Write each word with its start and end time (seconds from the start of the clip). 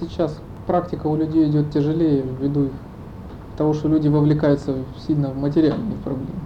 сейчас 0.00 0.38
практика 0.66 1.06
у 1.06 1.16
людей 1.16 1.48
идет 1.48 1.70
тяжелее 1.70 2.22
ввиду 2.40 2.68
того, 3.56 3.74
что 3.74 3.88
люди 3.88 4.08
вовлекаются 4.08 4.74
сильно 5.06 5.28
в 5.30 5.36
материальные 5.36 5.96
проблемы. 6.04 6.40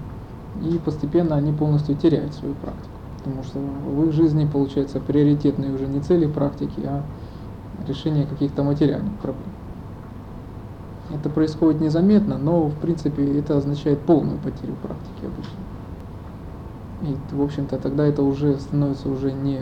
И 0.62 0.78
постепенно 0.78 1.36
они 1.36 1.52
полностью 1.52 1.94
теряют 1.96 2.34
свою 2.34 2.54
практику. 2.54 2.88
Потому 3.18 3.42
что 3.42 3.58
в 3.58 4.06
их 4.06 4.12
жизни, 4.12 4.48
получается, 4.50 5.00
приоритетные 5.00 5.72
уже 5.72 5.86
не 5.86 6.00
цели 6.00 6.26
практики, 6.26 6.80
а 6.84 7.02
решение 7.86 8.26
каких-то 8.26 8.62
материальных 8.62 9.12
проблем. 9.14 9.48
Это 11.12 11.28
происходит 11.28 11.80
незаметно, 11.80 12.38
но 12.38 12.62
в 12.68 12.74
принципе 12.76 13.38
это 13.38 13.58
означает 13.58 14.00
полную 14.00 14.38
потерю 14.38 14.74
практики 14.82 15.24
обычно. 15.24 15.58
И, 17.02 17.34
в 17.34 17.42
общем-то, 17.42 17.78
тогда 17.78 18.06
это 18.06 18.22
уже 18.22 18.56
становится 18.58 19.08
уже 19.08 19.32
не 19.32 19.60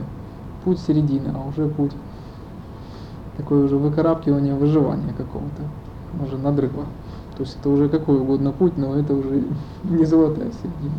путь 0.65 0.79
середины, 0.79 1.35
а 1.35 1.49
уже 1.49 1.69
путь 1.69 1.93
такое 3.37 3.65
уже 3.65 3.77
выкарабкивание, 3.77 4.55
выживания 4.55 5.13
какого-то, 5.17 5.63
уже 6.25 6.39
надрыва. 6.39 6.85
То 7.37 7.45
есть 7.45 7.57
это 7.59 7.71
уже 7.71 7.89
какой 7.89 8.21
угодно 8.21 8.53
путь, 8.53 8.77
но 8.77 8.95
это 8.95 9.15
уже 9.15 9.45
не 9.85 10.05
золотая 10.05 10.51
середина. 10.51 10.99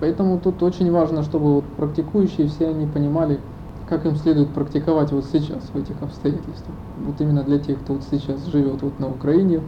Поэтому 0.00 0.38
тут 0.38 0.62
очень 0.62 0.90
важно, 0.92 1.22
чтобы 1.22 1.54
вот 1.54 1.64
практикующие 1.76 2.48
все 2.48 2.68
они 2.68 2.86
понимали, 2.86 3.40
как 3.88 4.06
им 4.06 4.16
следует 4.16 4.50
практиковать 4.50 5.12
вот 5.12 5.24
сейчас 5.24 5.62
в 5.72 5.76
этих 5.76 6.00
обстоятельствах. 6.02 6.76
Вот 7.04 7.20
именно 7.20 7.42
для 7.42 7.58
тех, 7.58 7.80
кто 7.80 7.94
вот 7.94 8.02
сейчас 8.10 8.44
живет 8.46 8.82
вот 8.82 9.00
на 9.00 9.08
Украине 9.08 9.60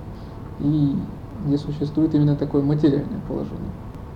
и 0.61 0.97
где 1.47 1.59
существует 1.59 2.15
именно 2.15 2.37
такое 2.37 2.63
материальное 2.63 3.21
положение. 3.27 3.73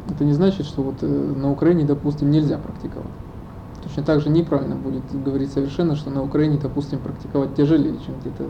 Это 0.08 0.24
не 0.24 0.34
значит, 0.34 0.66
что 0.66 0.82
вот 0.82 0.96
э, 1.00 1.06
на 1.06 1.50
Украине, 1.50 1.84
допустим, 1.84 2.30
нельзя 2.30 2.58
практиковать. 2.58 3.10
Точно 3.84 4.02
так 4.02 4.20
же 4.20 4.30
неправильно 4.30 4.76
будет 4.76 5.02
говорить 5.22 5.52
совершенно, 5.52 5.94
что 5.94 6.10
на 6.10 6.22
Украине, 6.22 6.58
допустим, 6.60 6.98
практиковать 6.98 7.54
тяжелее, 7.54 7.98
чем 8.04 8.14
где-то 8.20 8.46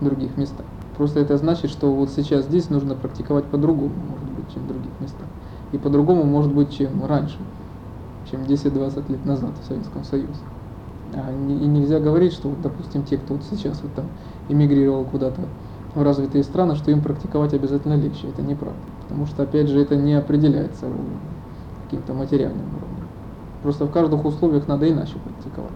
в 0.00 0.04
других 0.04 0.36
местах. 0.36 0.64
Просто 0.96 1.18
это 1.18 1.36
значит, 1.36 1.70
что 1.70 1.92
вот 1.92 2.10
сейчас 2.10 2.44
здесь 2.44 2.70
нужно 2.70 2.94
практиковать 2.94 3.44
по-другому, 3.46 3.92
может 4.08 4.30
быть, 4.30 4.54
чем 4.54 4.62
в 4.62 4.68
других 4.68 4.92
местах. 5.00 5.26
И 5.72 5.78
по-другому, 5.78 6.22
может 6.22 6.54
быть, 6.54 6.70
чем 6.70 7.04
раньше, 7.04 7.36
чем 8.30 8.42
10-20 8.42 9.10
лет 9.10 9.26
назад 9.26 9.50
в 9.60 9.66
Советском 9.66 10.04
Союзе. 10.04 10.40
А 11.14 11.32
и 11.32 11.66
нельзя 11.66 11.98
говорить, 11.98 12.32
что, 12.32 12.48
вот, 12.48 12.62
допустим, 12.62 13.02
те, 13.02 13.16
кто 13.16 13.34
вот 13.34 13.42
сейчас 13.50 13.82
вот 13.82 13.92
там 13.94 14.06
эмигрировал 14.48 15.04
куда-то 15.04 15.40
в 15.94 16.02
развитые 16.02 16.44
страны, 16.44 16.76
что 16.76 16.92
им 16.92 17.00
практиковать 17.00 17.54
обязательно 17.54 17.94
легче. 17.94 18.28
Это 18.28 18.42
неправда. 18.42 18.78
Потому 19.02 19.26
что, 19.26 19.42
опять 19.42 19.68
же, 19.68 19.80
это 19.80 19.96
не 19.96 20.14
определяется 20.14 20.86
каким-то 21.84 22.14
материальным 22.14 22.66
уровнем. 22.66 22.95
Просто 23.66 23.84
в 23.84 23.90
каждых 23.90 24.24
условиях 24.24 24.68
надо 24.68 24.88
иначе 24.88 25.14
практиковать. 25.18 25.72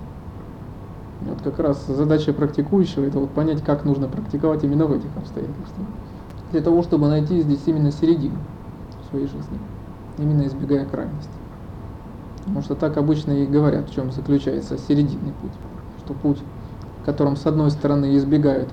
И 1.26 1.28
вот 1.28 1.42
как 1.42 1.58
раз 1.58 1.84
задача 1.88 2.32
практикующего 2.32 3.04
это 3.04 3.18
вот 3.18 3.30
понять, 3.30 3.64
как 3.64 3.84
нужно 3.84 4.06
практиковать 4.06 4.62
именно 4.62 4.86
в 4.86 4.92
этих 4.92 5.08
обстоятельствах. 5.16 5.88
Для 6.52 6.60
того, 6.60 6.84
чтобы 6.84 7.08
найти 7.08 7.40
здесь 7.40 7.58
именно 7.66 7.90
середину 7.90 8.36
своей 9.10 9.26
жизни, 9.26 9.58
именно 10.18 10.46
избегая 10.46 10.86
крайности. 10.86 11.32
Потому 12.44 12.62
что 12.62 12.76
так 12.76 12.96
обычно 12.96 13.32
и 13.32 13.44
говорят, 13.44 13.90
в 13.90 13.92
чем 13.92 14.12
заключается 14.12 14.78
серединный 14.78 15.32
путь. 15.42 15.50
Что 16.04 16.14
путь, 16.14 16.38
в 17.02 17.04
котором 17.04 17.34
с 17.34 17.44
одной 17.44 17.72
стороны 17.72 18.16
избегают 18.16 18.68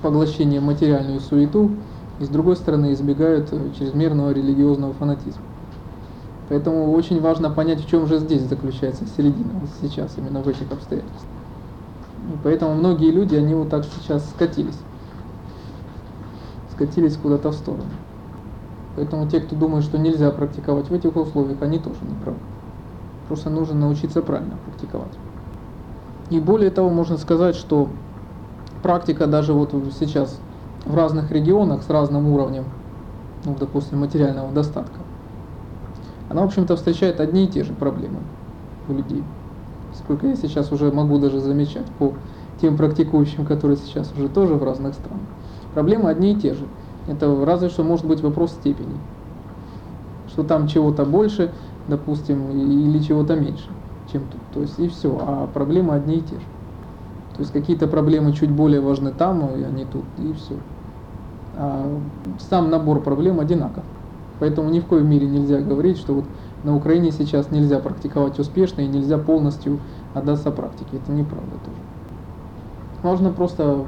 поглощения 0.00 0.62
материальную 0.62 1.20
суету, 1.20 1.72
и 2.20 2.24
с 2.24 2.28
другой 2.28 2.56
стороны 2.56 2.94
избегают 2.94 3.50
чрезмерного 3.78 4.30
религиозного 4.30 4.94
фанатизма. 4.94 5.49
Поэтому 6.50 6.92
очень 6.92 7.20
важно 7.20 7.48
понять, 7.48 7.80
в 7.80 7.88
чем 7.88 8.08
же 8.08 8.18
здесь 8.18 8.42
заключается 8.42 9.04
середина, 9.16 9.50
вот 9.54 9.70
сейчас, 9.80 10.18
именно 10.18 10.42
в 10.42 10.48
этих 10.48 10.70
обстоятельствах. 10.70 11.30
И 12.28 12.38
поэтому 12.42 12.74
многие 12.74 13.12
люди, 13.12 13.36
они 13.36 13.54
вот 13.54 13.70
так 13.70 13.84
сейчас 13.84 14.28
скатились. 14.30 14.78
Скатились 16.72 17.16
куда-то 17.16 17.50
в 17.50 17.54
сторону. 17.54 17.84
Поэтому 18.96 19.28
те, 19.28 19.38
кто 19.38 19.54
думает, 19.54 19.84
что 19.84 19.96
нельзя 19.96 20.32
практиковать 20.32 20.90
в 20.90 20.92
этих 20.92 21.14
условиях, 21.14 21.62
они 21.62 21.78
тоже 21.78 21.98
не 22.02 22.16
правы. 22.16 22.38
Просто 23.28 23.48
нужно 23.48 23.76
научиться 23.76 24.20
правильно 24.20 24.56
практиковать. 24.66 25.12
И 26.30 26.40
более 26.40 26.72
того, 26.72 26.90
можно 26.90 27.16
сказать, 27.16 27.54
что 27.54 27.88
практика 28.82 29.28
даже 29.28 29.52
вот 29.52 29.72
сейчас 29.96 30.40
в 30.84 30.96
разных 30.96 31.30
регионах 31.30 31.84
с 31.84 31.88
разным 31.88 32.26
уровнем, 32.26 32.64
ну, 33.44 33.54
допустим, 33.56 34.00
материального 34.00 34.50
достатка, 34.50 34.98
она, 36.30 36.42
в 36.42 36.44
общем-то, 36.44 36.76
встречает 36.76 37.20
одни 37.20 37.44
и 37.44 37.48
те 37.48 37.64
же 37.64 37.72
проблемы 37.72 38.20
у 38.88 38.92
людей. 38.92 39.24
Сколько 39.92 40.28
я 40.28 40.36
сейчас 40.36 40.70
уже 40.70 40.92
могу 40.92 41.18
даже 41.18 41.40
замечать 41.40 41.86
по 41.98 42.14
тем 42.60 42.76
практикующим, 42.76 43.44
которые 43.44 43.76
сейчас 43.76 44.12
уже 44.16 44.28
тоже 44.28 44.54
в 44.54 44.62
разных 44.62 44.94
странах. 44.94 45.26
Проблемы 45.74 46.08
одни 46.08 46.32
и 46.32 46.36
те 46.36 46.54
же. 46.54 46.66
Это 47.08 47.44
разве 47.44 47.68
что 47.68 47.82
может 47.82 48.06
быть 48.06 48.20
вопрос 48.20 48.52
степени. 48.52 48.94
Что 50.28 50.44
там 50.44 50.68
чего-то 50.68 51.04
больше, 51.04 51.50
допустим, 51.88 52.50
или 52.50 53.00
чего-то 53.00 53.34
меньше, 53.34 53.68
чем 54.12 54.22
тут. 54.30 54.40
То 54.54 54.60
есть 54.60 54.78
и 54.78 54.88
все. 54.88 55.18
А 55.20 55.48
проблемы 55.52 55.94
одни 55.94 56.18
и 56.18 56.20
те 56.20 56.36
же. 56.36 56.46
То 57.34 57.40
есть 57.40 57.52
какие-то 57.52 57.88
проблемы 57.88 58.32
чуть 58.34 58.50
более 58.50 58.80
важны 58.80 59.10
там, 59.10 59.48
и 59.56 59.64
они 59.64 59.84
тут, 59.84 60.04
и 60.18 60.32
все. 60.34 60.54
А 61.56 61.88
сам 62.38 62.70
набор 62.70 63.00
проблем 63.00 63.40
одинаков. 63.40 63.82
Поэтому 64.40 64.70
ни 64.70 64.80
в 64.80 64.86
коем 64.86 65.08
мере 65.08 65.26
нельзя 65.28 65.60
говорить, 65.60 65.98
что 65.98 66.14
вот 66.14 66.24
на 66.64 66.74
Украине 66.74 67.12
сейчас 67.12 67.50
нельзя 67.50 67.78
практиковать 67.78 68.38
успешно 68.38 68.80
и 68.80 68.86
нельзя 68.86 69.18
полностью 69.18 69.78
отдаться 70.14 70.50
практике. 70.50 70.96
Это 70.96 71.12
неправда 71.12 71.52
тоже. 71.64 71.78
Можно 73.02 73.30
просто 73.30 73.84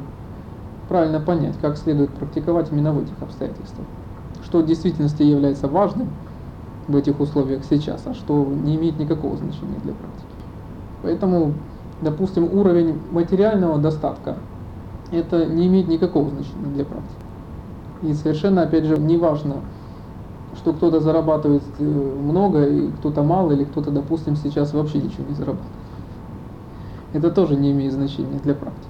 правильно 0.88 1.20
понять, 1.20 1.56
как 1.60 1.76
следует 1.76 2.10
практиковать 2.10 2.70
именно 2.70 2.92
в 2.92 3.02
этих 3.02 3.20
обстоятельствах. 3.20 3.86
Что 4.44 4.60
в 4.60 4.66
действительности 4.66 5.22
является 5.22 5.68
важным 5.68 6.08
в 6.86 6.96
этих 6.96 7.20
условиях 7.20 7.64
сейчас, 7.68 8.02
а 8.06 8.14
что 8.14 8.44
не 8.44 8.76
имеет 8.76 8.98
никакого 8.98 9.36
значения 9.36 9.78
для 9.82 9.94
практики. 9.94 10.28
Поэтому, 11.02 11.54
допустим, 12.00 12.44
уровень 12.44 13.00
материального 13.10 13.78
достатка, 13.78 14.36
это 15.10 15.46
не 15.46 15.66
имеет 15.66 15.88
никакого 15.88 16.30
значения 16.30 16.74
для 16.74 16.84
практики. 16.84 17.16
И 18.02 18.12
совершенно, 18.14 18.62
опять 18.62 18.84
же, 18.84 18.98
не 18.98 19.16
важно, 19.16 19.56
что 20.56 20.72
кто-то 20.72 21.00
зарабатывает 21.00 21.62
э, 21.78 21.82
много, 21.82 22.66
и 22.66 22.90
кто-то 22.92 23.22
мало, 23.22 23.52
или 23.52 23.64
кто-то, 23.64 23.90
допустим, 23.90 24.36
сейчас 24.36 24.74
вообще 24.74 24.98
ничего 24.98 25.24
не 25.28 25.34
зарабатывает. 25.34 25.72
Это 27.12 27.30
тоже 27.30 27.56
не 27.56 27.72
имеет 27.72 27.92
значения 27.92 28.38
для 28.42 28.54
практики. 28.54 28.88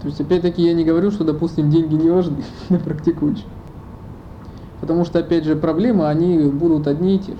То 0.00 0.08
есть, 0.08 0.20
опять-таки, 0.20 0.62
я 0.62 0.74
не 0.74 0.84
говорю, 0.84 1.10
что, 1.10 1.24
допустим, 1.24 1.70
деньги 1.70 1.94
не 1.94 2.10
важны 2.10 2.44
для 2.68 2.78
практикующих. 2.78 3.46
Потому 4.80 5.04
что, 5.04 5.18
опять 5.18 5.44
же, 5.44 5.56
проблемы, 5.56 6.06
они 6.06 6.38
будут 6.50 6.86
одни 6.86 7.16
и 7.16 7.18
те 7.18 7.32
же. 7.32 7.38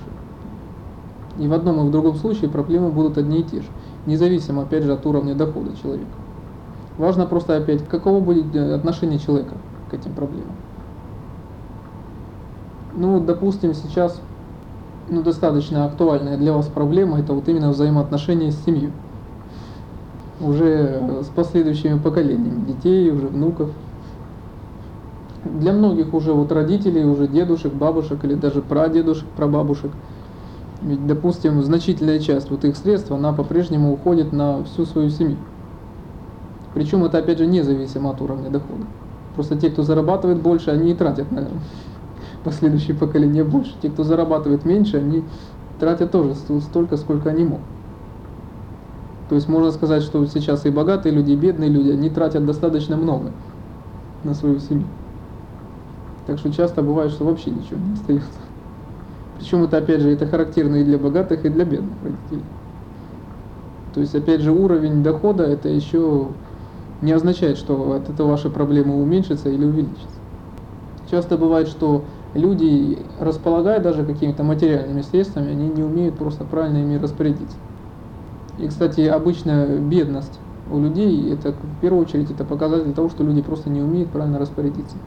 И 1.39 1.47
в 1.47 1.53
одном 1.53 1.85
и 1.85 1.87
в 1.87 1.91
другом 1.91 2.15
случае 2.15 2.49
проблемы 2.49 2.89
будут 2.89 3.17
одни 3.17 3.39
и 3.39 3.43
те 3.43 3.57
же. 3.57 3.67
Независимо, 4.07 4.63
опять 4.63 4.83
же, 4.83 4.93
от 4.93 5.05
уровня 5.05 5.35
дохода 5.35 5.75
человека. 5.81 6.09
Важно 6.97 7.27
просто, 7.27 7.55
опять, 7.55 7.87
каково 7.87 8.19
будет 8.19 8.55
э, 8.55 8.73
отношение 8.73 9.19
человека 9.19 9.53
к 9.89 9.93
этим 9.93 10.13
проблемам. 10.13 10.55
Ну, 12.97 13.19
допустим, 13.19 13.75
сейчас 13.75 14.19
ну, 15.07 15.21
достаточно 15.21 15.85
актуальная 15.85 16.35
для 16.35 16.51
вас 16.51 16.65
проблема, 16.65 17.19
это 17.19 17.33
вот 17.33 17.47
именно 17.47 17.69
взаимоотношения 17.69 18.51
с 18.51 18.65
семьей. 18.65 18.91
Уже 20.41 21.21
с 21.21 21.27
последующими 21.27 21.99
поколениями 21.99 22.65
детей, 22.65 23.11
уже 23.11 23.27
внуков. 23.27 23.69
Для 25.45 25.73
многих 25.73 26.15
уже 26.15 26.33
вот 26.33 26.51
родителей, 26.51 27.05
уже 27.05 27.27
дедушек, 27.27 27.71
бабушек 27.71 28.25
или 28.25 28.33
даже 28.33 28.63
прадедушек, 28.63 29.27
прабабушек. 29.29 29.91
Ведь, 30.81 31.05
допустим, 31.05 31.61
значительная 31.61 32.19
часть 32.19 32.49
вот 32.49 32.65
их 32.65 32.77
средств, 32.77 33.11
она 33.11 33.31
по-прежнему 33.31 33.93
уходит 33.93 34.33
на 34.33 34.63
всю 34.63 34.85
свою 34.85 35.11
семью. 35.11 35.37
Причем 36.73 37.03
это, 37.03 37.19
опять 37.19 37.37
же, 37.37 37.45
независимо 37.45 38.09
от 38.09 38.21
уровня 38.21 38.49
дохода. 38.49 38.85
Просто 39.35 39.55
те, 39.55 39.69
кто 39.69 39.83
зарабатывает 39.83 40.41
больше, 40.41 40.71
они 40.71 40.91
и 40.91 40.95
тратят 40.95 41.31
на 41.31 41.47
последующие 42.43 42.95
поколения 42.95 43.43
больше. 43.43 43.73
Те, 43.81 43.89
кто 43.89 44.03
зарабатывает 44.03 44.65
меньше, 44.65 44.97
они 44.97 45.23
тратят 45.79 46.11
тоже 46.11 46.35
столько, 46.35 46.97
сколько 46.97 47.29
они 47.29 47.43
могут. 47.43 47.65
То 49.29 49.35
есть 49.35 49.49
можно 49.49 49.71
сказать, 49.71 50.03
что 50.03 50.25
сейчас 50.25 50.65
и 50.65 50.69
богатые 50.69 51.13
люди, 51.13 51.31
и 51.31 51.35
бедные 51.35 51.69
люди, 51.69 51.91
они 51.91 52.09
тратят 52.09 52.45
достаточно 52.45 52.95
много 52.95 53.31
на 54.23 54.33
свою 54.33 54.59
семью. 54.59 54.87
Так 56.25 56.39
что 56.39 56.51
часто 56.51 56.81
бывает, 56.81 57.11
что 57.11 57.25
вообще 57.25 57.51
ничего 57.51 57.79
не 57.79 57.93
остается. 57.93 58.39
Причем 59.37 59.63
это, 59.63 59.77
опять 59.77 60.01
же, 60.01 60.11
это 60.11 60.25
характерно 60.25 60.77
и 60.77 60.83
для 60.83 60.97
богатых, 60.97 61.45
и 61.45 61.49
для 61.49 61.65
бедных 61.65 61.93
родителей. 62.03 62.43
То 63.93 64.01
есть, 64.01 64.15
опять 64.15 64.41
же, 64.41 64.51
уровень 64.51 65.03
дохода, 65.03 65.43
это 65.43 65.69
еще 65.69 66.29
не 67.01 67.11
означает, 67.11 67.57
что 67.57 67.93
от 67.93 68.09
этого 68.09 68.31
ваши 68.31 68.49
проблемы 68.49 69.01
уменьшатся 69.01 69.49
или 69.49 69.65
увеличатся. 69.65 70.19
Часто 71.09 71.37
бывает, 71.37 71.67
что 71.67 72.03
люди, 72.37 73.05
располагая 73.19 73.79
даже 73.79 74.05
какими-то 74.05 74.43
материальными 74.43 75.01
средствами, 75.01 75.51
они 75.51 75.69
не 75.69 75.83
умеют 75.83 76.17
просто 76.17 76.45
правильно 76.45 76.77
ими 76.77 76.97
распорядиться. 76.97 77.57
И, 78.57 78.67
кстати, 78.67 79.01
обычно 79.01 79.65
бедность 79.79 80.39
у 80.71 80.79
людей, 80.79 81.31
это 81.33 81.51
в 81.51 81.79
первую 81.81 82.03
очередь 82.03 82.31
это 82.31 82.45
показатель 82.45 82.93
того, 82.93 83.09
что 83.09 83.23
люди 83.23 83.41
просто 83.41 83.69
не 83.69 83.81
умеют 83.81 84.11
правильно 84.11 84.39
распорядиться 84.39 84.97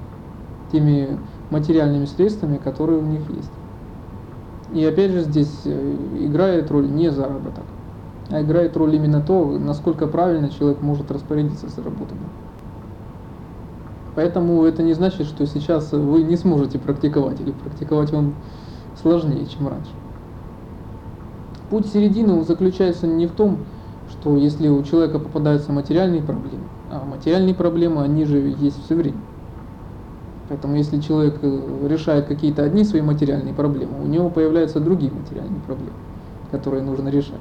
теми 0.70 1.18
материальными 1.50 2.04
средствами, 2.04 2.58
которые 2.58 2.98
у 2.98 3.06
них 3.06 3.28
есть. 3.30 3.50
И 4.72 4.84
опять 4.84 5.10
же 5.10 5.22
здесь 5.22 5.62
э, 5.64 5.96
играет 6.20 6.70
роль 6.70 6.88
не 6.90 7.10
заработок, 7.10 7.64
а 8.28 8.40
играет 8.40 8.76
роль 8.76 8.94
именно 8.94 9.20
то, 9.20 9.58
насколько 9.58 10.06
правильно 10.06 10.48
человек 10.48 10.80
может 10.80 11.10
распорядиться 11.10 11.68
заработанным. 11.68 12.30
Поэтому 14.14 14.64
это 14.64 14.82
не 14.82 14.92
значит, 14.92 15.26
что 15.26 15.46
сейчас 15.46 15.92
вы 15.92 16.22
не 16.22 16.36
сможете 16.36 16.78
практиковать, 16.78 17.40
или 17.40 17.52
практиковать 17.52 18.10
вам 18.10 18.34
сложнее, 19.00 19.46
чем 19.46 19.68
раньше. 19.68 19.90
Путь 21.70 21.86
середины 21.86 22.42
заключается 22.42 23.06
не 23.06 23.26
в 23.26 23.32
том, 23.32 23.58
что 24.10 24.36
если 24.36 24.68
у 24.68 24.82
человека 24.82 25.20
попадаются 25.20 25.72
материальные 25.72 26.22
проблемы, 26.22 26.64
а 26.90 27.04
материальные 27.04 27.54
проблемы, 27.54 28.02
они 28.02 28.24
же 28.24 28.54
есть 28.58 28.84
все 28.84 28.96
время. 28.96 29.20
Поэтому 30.48 30.74
если 30.74 30.98
человек 31.00 31.38
э, 31.42 31.86
решает 31.88 32.26
какие-то 32.26 32.64
одни 32.64 32.82
свои 32.82 33.02
материальные 33.02 33.54
проблемы, 33.54 34.02
у 34.02 34.06
него 34.08 34.30
появляются 34.30 34.80
другие 34.80 35.12
материальные 35.12 35.60
проблемы, 35.60 35.92
которые 36.50 36.82
нужно 36.82 37.08
решать. 37.08 37.38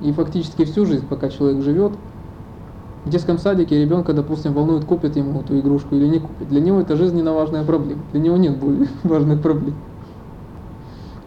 И 0.00 0.12
фактически 0.12 0.64
всю 0.64 0.86
жизнь, 0.86 1.04
пока 1.08 1.28
человек 1.28 1.64
живет, 1.64 1.92
в 3.06 3.08
детском 3.08 3.38
садике 3.38 3.80
ребенка, 3.80 4.12
допустим, 4.12 4.52
волнует, 4.52 4.84
купит 4.84 5.16
ему 5.16 5.40
эту 5.40 5.56
игрушку 5.60 5.94
или 5.94 6.08
не 6.08 6.18
купит. 6.18 6.48
Для 6.48 6.60
него 6.60 6.80
это 6.80 6.96
жизненно 6.96 7.32
важная 7.32 7.62
проблема. 7.62 8.02
Для 8.10 8.20
него 8.20 8.36
нет 8.36 8.58
более 8.58 8.88
важных 9.04 9.40
проблем. 9.40 9.74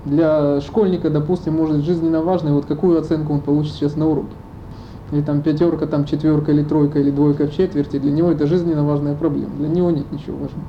Для 0.03 0.59
школьника, 0.59 1.09
допустим, 1.09 1.55
может 1.55 1.85
жизненно 1.85 2.21
важно, 2.21 2.53
вот 2.53 2.65
какую 2.65 2.99
оценку 2.99 3.33
он 3.33 3.39
получит 3.39 3.75
сейчас 3.75 3.95
на 3.95 4.09
уроке. 4.09 4.27
Или 5.13 5.21
там 5.21 5.41
пятерка, 5.41 5.87
там 5.87 6.03
четверка, 6.03 6.51
или 6.51 6.63
тройка, 6.65 6.99
или 6.99 7.11
двойка 7.11 7.47
в 7.47 7.55
четверти, 7.55 7.97
для 7.97 8.11
него 8.11 8.29
это 8.29 8.45
жизненно 8.45 8.83
важная 8.83 9.15
проблема. 9.15 9.55
Для 9.57 9.69
него 9.69 9.89
нет 9.89 10.11
ничего 10.11 10.35
важного. 10.35 10.65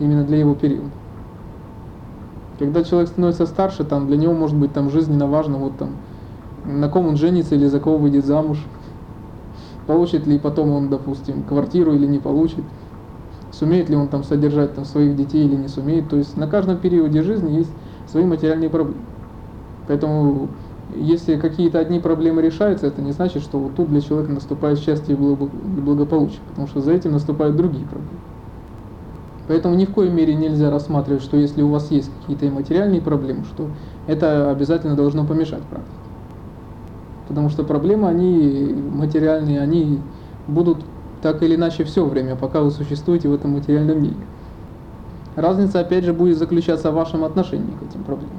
Именно 0.00 0.24
для 0.24 0.38
его 0.38 0.56
периода. 0.56 0.90
Когда 2.58 2.82
человек 2.82 3.08
становится 3.08 3.46
старше, 3.46 3.84
там 3.84 4.08
для 4.08 4.16
него 4.16 4.34
может 4.34 4.56
быть 4.56 4.72
там 4.72 4.90
жизненно 4.90 5.28
важно, 5.28 5.58
вот 5.58 5.76
там, 5.78 5.90
на 6.64 6.88
ком 6.88 7.06
он 7.06 7.16
женится 7.16 7.54
или 7.54 7.66
за 7.66 7.78
кого 7.78 7.98
выйдет 7.98 8.26
замуж, 8.26 8.58
получит 9.86 10.26
ли 10.26 10.38
потом 10.38 10.70
он, 10.70 10.88
допустим, 10.88 11.42
квартиру 11.44 11.94
или 11.94 12.06
не 12.06 12.18
получит, 12.18 12.64
сумеет 13.50 13.88
ли 13.88 13.96
он 13.96 14.08
там 14.08 14.24
содержать 14.24 14.74
там 14.74 14.84
своих 14.84 15.16
детей 15.16 15.44
или 15.46 15.56
не 15.56 15.68
сумеет. 15.68 16.08
То 16.08 16.16
есть 16.16 16.36
на 16.36 16.46
каждом 16.46 16.78
периоде 16.78 17.22
жизни 17.22 17.58
есть 17.58 17.70
свои 18.10 18.24
материальные 18.24 18.70
проблемы. 18.70 19.06
Поэтому 19.86 20.48
если 20.94 21.36
какие-то 21.36 21.78
одни 21.78 22.00
проблемы 22.00 22.42
решаются, 22.42 22.86
это 22.86 23.02
не 23.02 23.12
значит, 23.12 23.42
что 23.42 23.58
вот 23.58 23.76
тут 23.76 23.88
для 23.88 24.00
человека 24.00 24.32
наступает 24.32 24.78
счастье 24.78 25.14
и 25.14 25.18
благополучие, 25.18 26.40
потому 26.48 26.66
что 26.66 26.80
за 26.80 26.92
этим 26.92 27.12
наступают 27.12 27.56
другие 27.56 27.86
проблемы. 27.86 28.20
Поэтому 29.46 29.74
ни 29.74 29.84
в 29.86 29.92
коей 29.92 30.10
мере 30.10 30.34
нельзя 30.34 30.70
рассматривать, 30.70 31.22
что 31.22 31.36
если 31.36 31.62
у 31.62 31.68
вас 31.68 31.90
есть 31.90 32.12
какие-то 32.12 32.46
материальные 32.50 33.00
проблемы, 33.00 33.44
что 33.44 33.74
это 34.06 34.50
обязательно 34.50 34.94
должно 34.96 35.26
помешать 35.26 35.68
практике. 35.68 36.01
Потому 37.32 37.48
что 37.48 37.64
проблемы, 37.64 38.08
они 38.08 38.74
материальные, 38.92 39.58
они 39.58 40.00
будут 40.46 40.84
так 41.22 41.42
или 41.42 41.54
иначе 41.54 41.82
все 41.84 42.04
время, 42.04 42.36
пока 42.36 42.60
вы 42.60 42.70
существуете 42.70 43.30
в 43.30 43.32
этом 43.32 43.52
материальном 43.52 44.02
мире. 44.02 44.16
Разница, 45.34 45.80
опять 45.80 46.04
же, 46.04 46.12
будет 46.12 46.36
заключаться 46.36 46.90
в 46.90 46.94
вашем 46.94 47.24
отношении 47.24 47.72
к 47.80 47.90
этим 47.90 48.04
проблемам. 48.04 48.36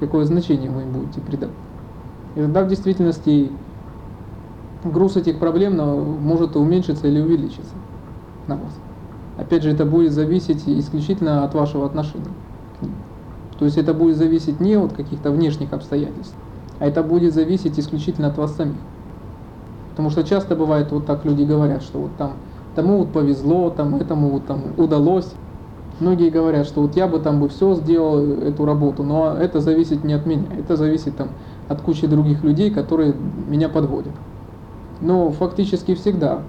Какое 0.00 0.24
значение 0.24 0.68
вы 0.72 0.82
им 0.82 0.90
будете 0.90 1.20
придавать. 1.20 1.54
И 2.34 2.40
тогда 2.40 2.64
в 2.64 2.68
действительности 2.68 3.52
груз 4.82 5.14
этих 5.14 5.38
проблем 5.38 5.76
может 6.20 6.56
уменьшиться 6.56 7.06
или 7.06 7.20
увеличиться 7.20 7.74
на 8.48 8.56
вас. 8.56 8.72
Опять 9.38 9.62
же, 9.62 9.70
это 9.70 9.84
будет 9.84 10.12
зависеть 10.12 10.64
исключительно 10.66 11.44
от 11.44 11.54
вашего 11.54 11.86
отношения. 11.86 12.24
То 13.56 13.66
есть 13.66 13.78
это 13.78 13.94
будет 13.94 14.16
зависеть 14.16 14.58
не 14.58 14.74
от 14.74 14.94
каких-то 14.94 15.30
внешних 15.30 15.72
обстоятельств, 15.72 16.34
это 16.80 17.02
будет 17.02 17.34
зависеть 17.34 17.78
исключительно 17.78 18.28
от 18.28 18.38
вас 18.38 18.54
самих. 18.56 18.76
Потому 19.90 20.10
что 20.10 20.24
часто 20.24 20.56
бывает 20.56 20.90
вот 20.90 21.06
так 21.06 21.24
люди 21.24 21.44
говорят, 21.44 21.82
что 21.82 21.98
вот 21.98 22.16
там 22.16 22.32
тому 22.74 22.98
вот 22.98 23.12
повезло, 23.12 23.70
там 23.70 23.94
этому 23.96 24.30
вот 24.30 24.46
там 24.46 24.62
удалось. 24.76 25.32
Многие 26.00 26.30
говорят, 26.30 26.66
что 26.66 26.82
вот 26.82 26.96
я 26.96 27.06
бы 27.06 27.20
там 27.20 27.40
бы 27.40 27.48
все 27.48 27.74
сделал 27.76 28.18
эту 28.18 28.64
работу, 28.64 29.04
но 29.04 29.34
это 29.34 29.60
зависит 29.60 30.02
не 30.02 30.14
от 30.14 30.26
меня, 30.26 30.42
это 30.58 30.76
зависит 30.76 31.16
там 31.16 31.28
от 31.68 31.80
кучи 31.80 32.08
других 32.08 32.42
людей, 32.42 32.70
которые 32.70 33.14
меня 33.48 33.68
подводят. 33.68 34.12
Но 35.00 35.30
фактически 35.30 35.94
всегда, 35.94 36.40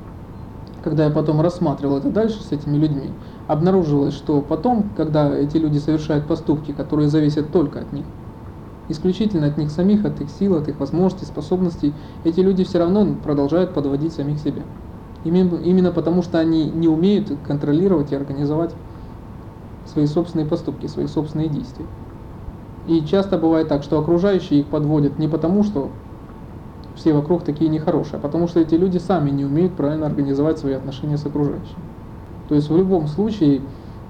когда 0.84 1.06
я 1.06 1.12
потом 1.12 1.42
рассматривал 1.42 1.98
это 1.98 2.10
дальше 2.10 2.42
с 2.42 2.52
этими 2.52 2.78
людьми, 2.78 3.12
обнаружилось, 3.48 4.16
что 4.16 4.42
потом, 4.42 4.86
когда 4.98 5.32
эти 5.36 5.58
люди 5.58 5.78
совершают 5.78 6.26
поступки, 6.26 6.72
которые 6.72 7.10
зависят 7.10 7.52
только 7.52 7.82
от 7.82 7.94
них, 7.94 8.06
исключительно 8.90 9.48
от 9.48 9.58
них 9.58 9.72
самих, 9.72 10.06
от 10.06 10.22
их 10.22 10.30
сил, 10.30 10.56
от 10.56 10.68
их 10.68 10.80
возможностей, 10.80 11.26
способностей, 11.26 11.94
эти 12.24 12.40
люди 12.40 12.64
все 12.64 12.80
равно 12.80 13.16
продолжают 13.24 13.74
подводить 13.74 14.14
самих 14.14 14.40
себя. 14.40 14.64
Именно 15.24 15.92
потому, 15.92 16.22
что 16.22 16.40
они 16.40 16.66
не 16.66 16.88
умеют 16.88 17.32
контролировать 17.48 18.12
и 18.12 18.16
организовать 18.16 18.72
свои 19.86 20.06
собственные 20.06 20.48
поступки, 20.48 20.86
свои 20.88 21.08
собственные 21.08 21.50
действия. 21.50 21.86
И 22.88 23.02
часто 23.06 23.38
бывает 23.40 23.68
так, 23.68 23.82
что 23.82 24.00
окружающие 24.00 24.60
их 24.60 24.68
подводят 24.68 25.18
не 25.18 25.28
потому, 25.28 25.64
что 25.64 25.90
все 26.96 27.14
вокруг 27.14 27.44
такие 27.44 27.70
нехорошие, 27.70 28.18
а 28.18 28.20
потому 28.20 28.48
что 28.48 28.60
эти 28.60 28.76
люди 28.76 29.00
сами 29.00 29.32
не 29.32 29.44
умеют 29.44 29.74
правильно 29.74 30.06
организовать 30.06 30.60
свои 30.60 30.74
отношения 30.74 31.18
с 31.18 31.26
окружающими. 31.26 31.84
То 32.48 32.54
есть 32.54 32.70
в 32.70 32.78
любом 32.78 33.08
случае 33.08 33.62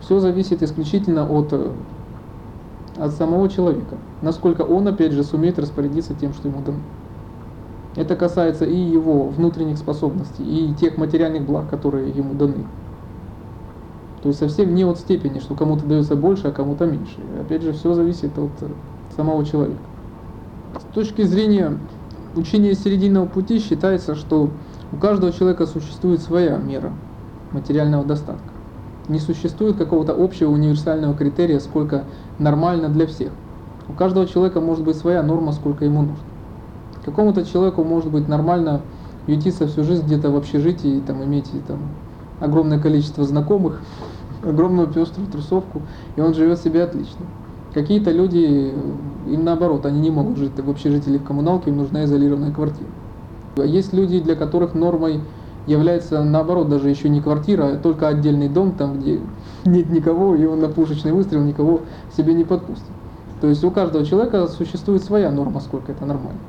все 0.02 0.20
зависит 0.20 0.62
исключительно 0.62 1.26
от, 1.28 1.54
от 2.98 3.12
самого 3.14 3.50
человека, 3.50 3.98
насколько 4.22 4.62
он, 4.62 4.88
опять 4.88 5.12
же, 5.12 5.24
сумеет 5.24 5.60
распорядиться 5.60 6.14
тем, 6.14 6.34
что 6.34 6.48
ему 6.48 6.62
дано. 6.62 6.80
Это 7.96 8.16
касается 8.16 8.66
и 8.66 8.76
его 8.76 9.28
внутренних 9.28 9.78
способностей, 9.78 10.44
и 10.44 10.74
тех 10.74 10.98
материальных 10.98 11.46
благ, 11.46 11.70
которые 11.70 12.10
ему 12.10 12.34
даны. 12.34 12.66
То 14.22 14.30
есть 14.30 14.40
совсем 14.40 14.74
не 14.74 14.84
от 14.84 14.98
степени, 14.98 15.40
что 15.40 15.56
кому-то 15.56 15.86
дается 15.86 16.16
больше, 16.16 16.48
а 16.48 16.52
кому-то 16.52 16.86
меньше. 16.86 17.18
Опять 17.40 17.62
же, 17.62 17.74
все 17.74 17.94
зависит 17.94 18.38
от 18.38 18.52
самого 19.16 19.46
человека. 19.46 19.80
С 20.80 20.94
точки 20.94 21.22
зрения 21.22 21.78
учения 22.36 22.74
серединного 22.74 23.28
пути 23.28 23.60
считается, 23.60 24.16
что 24.16 24.50
у 24.92 24.98
каждого 24.98 25.32
человека 25.32 25.66
существует 25.66 26.22
своя 26.22 26.58
мера 26.58 26.92
материального 27.52 28.04
достатка. 28.04 28.55
Не 29.08 29.20
существует 29.20 29.78
какого-то 29.78 30.14
общего 30.14 30.50
универсального 30.52 31.14
критерия, 31.16 31.60
сколько 31.60 32.06
нормально 32.40 32.90
для 32.90 33.06
всех. 33.06 33.32
У 33.88 33.94
каждого 33.94 34.26
человека 34.26 34.62
может 34.62 34.84
быть 34.84 34.96
своя 34.96 35.22
норма, 35.22 35.52
сколько 35.52 35.86
ему 35.86 36.02
нужно. 36.02 36.24
Какому-то 37.06 37.46
человеку 37.46 37.84
может 37.84 38.12
быть 38.12 38.28
нормально 38.28 38.82
ютиться 39.28 39.68
всю 39.68 39.84
жизнь 39.84 40.06
где-то 40.06 40.32
в 40.32 40.36
общежитии, 40.36 41.04
там, 41.06 41.24
иметь 41.24 41.52
там, 41.68 41.80
огромное 42.40 42.80
количество 42.80 43.24
знакомых, 43.24 43.82
огромную 44.44 44.88
пеструю 44.88 45.28
трусовку, 45.28 45.84
и 46.16 46.22
он 46.22 46.34
живет 46.34 46.60
себе 46.60 46.84
отлично. 46.84 47.26
Какие-то 47.76 48.10
люди, 48.10 48.74
им 49.28 49.44
наоборот, 49.44 49.86
они 49.86 50.00
не 50.00 50.10
могут 50.10 50.38
жить 50.38 50.52
в 50.58 50.70
общежитии 50.70 51.10
или 51.10 51.18
в 51.18 51.24
коммуналке, 51.24 51.70
им 51.70 51.78
нужна 51.78 52.06
изолированная 52.06 52.52
квартира. 52.52 52.90
А 53.58 53.62
есть 53.62 53.94
люди, 53.94 54.20
для 54.20 54.36
которых 54.36 54.74
нормой 54.74 55.22
является 55.68 56.24
наоборот 56.24 56.70
даже 56.70 56.90
еще 56.90 57.10
не 57.10 57.22
квартира, 57.22 57.66
а 57.66 57.78
только 57.78 58.08
отдельный 58.08 58.50
дом, 58.50 58.72
там 58.72 59.00
где 59.00 59.20
нет 59.66 59.90
никого, 59.90 60.36
и 60.36 60.46
он 60.46 60.62
на 60.62 60.70
пушечный 60.70 61.12
выстрел 61.12 61.42
никого 61.42 61.82
себе 62.16 62.34
не 62.34 62.44
подпустит. 62.44 62.86
То 63.42 63.48
есть 63.48 63.64
у 63.64 63.72
каждого 63.72 64.06
человека 64.06 64.48
существует 64.48 65.04
своя 65.04 65.32
норма, 65.32 65.60
сколько 65.60 65.92
это 65.92 66.06
нормально. 66.06 66.40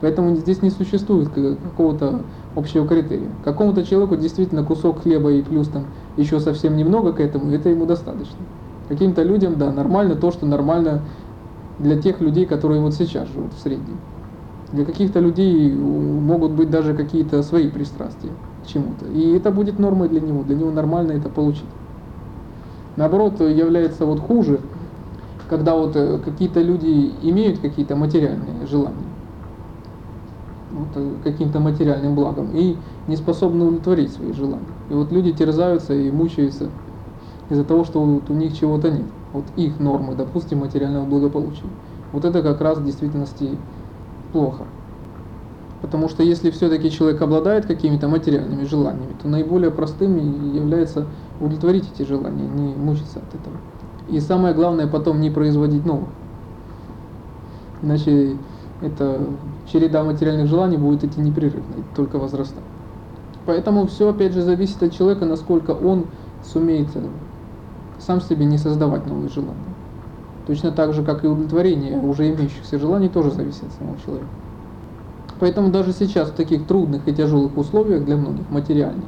Поэтому 0.00 0.34
здесь 0.36 0.60
не 0.62 0.70
существует 0.70 1.28
какого-то 1.30 2.22
общего 2.54 2.86
критерия. 2.86 3.28
Какому-то 3.44 3.84
человеку 3.84 4.16
действительно 4.16 4.62
кусок 4.62 5.02
хлеба 5.02 5.32
и 5.32 5.42
плюс 5.42 5.68
там 5.68 5.86
еще 6.16 6.40
совсем 6.40 6.76
немного 6.76 7.12
к 7.12 7.20
этому, 7.20 7.50
это 7.50 7.70
ему 7.70 7.86
достаточно. 7.86 8.36
Каким-то 8.88 9.22
людям, 9.22 9.56
да, 9.58 9.72
нормально 9.72 10.14
то, 10.14 10.30
что 10.30 10.46
нормально 10.46 11.02
для 11.78 12.00
тех 12.00 12.20
людей, 12.20 12.46
которые 12.46 12.80
вот 12.80 12.94
сейчас 12.94 13.28
живут 13.28 13.52
в 13.54 13.60
среднем. 13.60 13.98
Для 14.72 14.84
каких-то 14.84 15.20
людей 15.20 15.72
могут 15.72 16.52
быть 16.52 16.70
даже 16.70 16.94
какие-то 16.94 17.42
свои 17.42 17.68
пристрастия 17.68 18.32
чему-то. 18.66 19.06
И 19.06 19.36
это 19.36 19.50
будет 19.50 19.78
нормой 19.78 20.08
для 20.08 20.20
него, 20.20 20.42
для 20.42 20.56
него 20.56 20.70
нормально 20.70 21.12
это 21.12 21.28
получить. 21.28 21.64
Наоборот, 22.96 23.40
является 23.40 24.06
вот 24.06 24.20
хуже, 24.20 24.60
когда 25.48 25.74
вот 25.74 25.94
э, 25.96 26.18
какие-то 26.24 26.60
люди 26.62 27.12
имеют 27.22 27.60
какие-то 27.60 27.94
материальные 27.94 28.66
желания 28.66 29.06
вот, 30.76 30.88
э, 30.94 31.12
каким-то 31.24 31.60
материальным 31.60 32.14
благом 32.14 32.50
и 32.54 32.76
не 33.06 33.16
способны 33.16 33.64
удовлетворить 33.64 34.12
свои 34.12 34.32
желания. 34.32 34.64
И 34.90 34.94
вот 34.94 35.10
люди 35.12 35.32
терзаются 35.32 35.94
и 35.94 36.10
мучаются 36.10 36.68
из-за 37.48 37.64
того, 37.64 37.84
что 37.84 38.02
вот 38.02 38.28
у 38.30 38.34
них 38.34 38.58
чего-то 38.58 38.90
нет. 38.90 39.06
Вот 39.32 39.44
их 39.56 39.78
нормы, 39.80 40.14
допустим, 40.14 40.58
материального 40.60 41.04
благополучия. 41.04 41.66
Вот 42.12 42.24
это 42.24 42.42
как 42.42 42.60
раз 42.60 42.78
в 42.78 42.84
действительности 42.84 43.50
плохо. 44.32 44.64
Потому 45.82 46.08
что 46.08 46.22
если 46.22 46.50
все-таки 46.50 46.90
человек 46.90 47.20
обладает 47.20 47.66
какими-то 47.66 48.08
материальными 48.08 48.64
желаниями, 48.64 49.14
то 49.22 49.28
наиболее 49.28 49.70
простым 49.70 50.54
является 50.54 51.06
удовлетворить 51.38 51.84
эти 51.94 52.06
желания, 52.06 52.46
не 52.46 52.74
мучиться 52.74 53.18
от 53.18 53.40
этого. 53.40 53.56
И 54.08 54.20
самое 54.20 54.54
главное 54.54 54.86
потом 54.86 55.20
не 55.20 55.30
производить 55.30 55.84
новых. 55.84 56.08
Иначе 57.82 58.36
эта 58.80 59.20
череда 59.70 60.02
материальных 60.02 60.46
желаний 60.48 60.76
будет 60.76 61.04
идти 61.04 61.20
непрерывно, 61.20 61.84
только 61.94 62.18
возрастать. 62.18 62.64
Поэтому 63.44 63.86
все 63.86 64.10
опять 64.10 64.32
же 64.32 64.42
зависит 64.42 64.82
от 64.82 64.92
человека, 64.92 65.24
насколько 65.24 65.70
он 65.70 66.06
сумеет 66.42 66.88
э, 66.94 67.02
сам 67.98 68.20
себе 68.20 68.44
не 68.44 68.58
создавать 68.58 69.06
новые 69.06 69.28
желания. 69.28 69.54
Точно 70.46 70.72
так 70.72 70.94
же, 70.94 71.04
как 71.04 71.24
и 71.24 71.28
удовлетворение 71.28 71.98
уже 71.98 72.28
имеющихся 72.28 72.78
желаний 72.78 73.08
тоже 73.08 73.30
зависит 73.30 73.64
от 73.64 73.72
самого 73.72 73.98
человека. 74.04 74.28
Поэтому 75.38 75.70
даже 75.70 75.92
сейчас 75.92 76.30
в 76.30 76.34
таких 76.34 76.66
трудных 76.66 77.06
и 77.08 77.14
тяжелых 77.14 77.56
условиях 77.58 78.04
для 78.04 78.16
многих 78.16 78.48
материальных, 78.50 79.04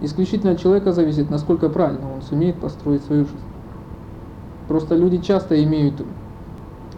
исключительно 0.00 0.52
от 0.52 0.60
человека 0.60 0.92
зависит, 0.92 1.30
насколько 1.30 1.68
правильно 1.68 2.12
он 2.12 2.22
сумеет 2.22 2.60
построить 2.60 3.02
свою 3.04 3.24
жизнь. 3.24 3.38
Просто 4.68 4.96
люди 4.96 5.18
часто 5.18 5.62
имеют, 5.62 5.94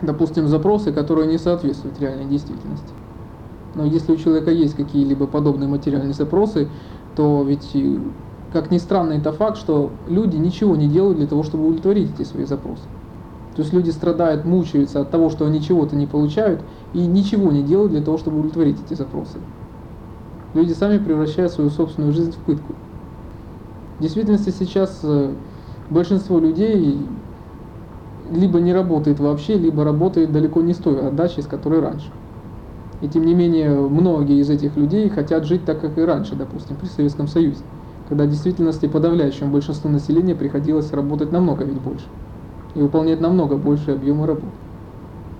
допустим, 0.01 0.49
запросы, 0.49 0.93
которые 0.93 1.27
не 1.27 1.39
соответствуют 1.39 2.01
реальной 2.01 2.27
действительности. 2.27 2.93
Но 3.75 3.85
если 3.85 4.13
у 4.13 4.17
человека 4.17 4.51
есть 4.51 4.75
какие-либо 4.75 5.27
подобные 5.27 5.69
материальные 5.69 6.13
запросы, 6.13 6.69
то 7.17 7.43
ведь, 7.43 7.77
как 8.53 8.71
ни 8.71 8.79
странно, 8.79 9.15
это 9.15 9.33
факт, 9.33 9.57
что 9.57 9.91
люди 10.07 10.37
ничего 10.37 10.77
не 10.77 10.89
делают 10.89 11.19
для 11.19 11.27
того, 11.27 11.43
чтобы 11.43 11.67
удовлетворить 11.67 12.15
эти 12.15 12.25
свои 12.27 12.45
запросы. 12.45 12.89
То 13.55 13.61
есть 13.61 13.73
люди 13.73 13.91
страдают, 13.91 14.45
мучаются 14.45 15.01
от 15.01 15.11
того, 15.11 15.29
что 15.29 15.45
они 15.45 15.61
чего-то 15.61 15.95
не 15.95 16.07
получают, 16.07 16.63
и 16.95 17.07
ничего 17.07 17.53
не 17.53 17.63
делают 17.63 17.93
для 17.93 18.01
того, 18.01 18.17
чтобы 18.17 18.39
удовлетворить 18.39 18.81
эти 18.81 18.95
запросы. 18.95 19.39
Люди 20.55 20.73
сами 20.73 20.99
превращают 20.99 21.53
свою 21.53 21.71
собственную 21.71 22.13
жизнь 22.13 22.33
в 22.33 22.39
пытку. 22.39 22.75
В 23.99 24.03
действительности 24.03 24.51
сейчас 24.51 25.01
э, 25.03 25.35
большинство 25.91 26.39
людей 26.39 27.09
либо 28.31 28.59
не 28.61 28.73
работает 28.73 29.21
вообще, 29.21 29.57
либо 29.57 29.85
работает 29.85 30.33
далеко 30.33 30.63
не 30.63 30.73
с 30.73 30.79
той 30.79 31.07
отдачей, 31.07 31.43
с 31.43 31.47
которой 31.47 31.81
раньше. 31.81 32.11
И 33.01 33.09
тем 33.09 33.27
не 33.27 33.35
менее, 33.35 33.71
многие 33.71 34.41
из 34.41 34.49
этих 34.49 34.77
людей 34.77 35.09
хотят 35.11 35.45
жить 35.45 35.65
так, 35.67 35.81
как 35.81 35.99
и 35.99 36.03
раньше, 36.03 36.37
допустим, 36.37 36.77
при 36.77 36.87
Советском 36.87 37.29
Союзе, 37.29 37.65
когда 38.09 38.25
в 38.25 38.31
действительности 38.31 38.87
подавляющему 38.87 39.51
большинству 39.51 39.91
населения 39.91 40.35
приходилось 40.35 40.93
работать 40.93 41.33
намного 41.33 41.65
ведь 41.65 41.81
больше 41.81 42.07
и 42.75 42.81
выполнять 42.81 43.21
намного 43.21 43.57
больше 43.57 43.93
объема 43.93 44.27
работы. 44.27 44.47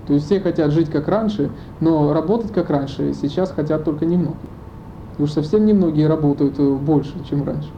То 0.07 0.13
есть 0.13 0.25
все 0.25 0.39
хотят 0.39 0.71
жить 0.71 0.89
как 0.89 1.07
раньше, 1.07 1.49
но 1.79 2.13
работать 2.13 2.51
как 2.51 2.69
раньше 2.69 3.13
сейчас 3.13 3.51
хотят 3.51 3.83
только 3.83 4.05
немного. 4.05 4.35
Что 5.15 5.27
совсем 5.27 5.65
немногие 5.65 6.07
работают 6.07 6.59
больше, 6.81 7.13
чем 7.29 7.43
раньше. 7.43 7.69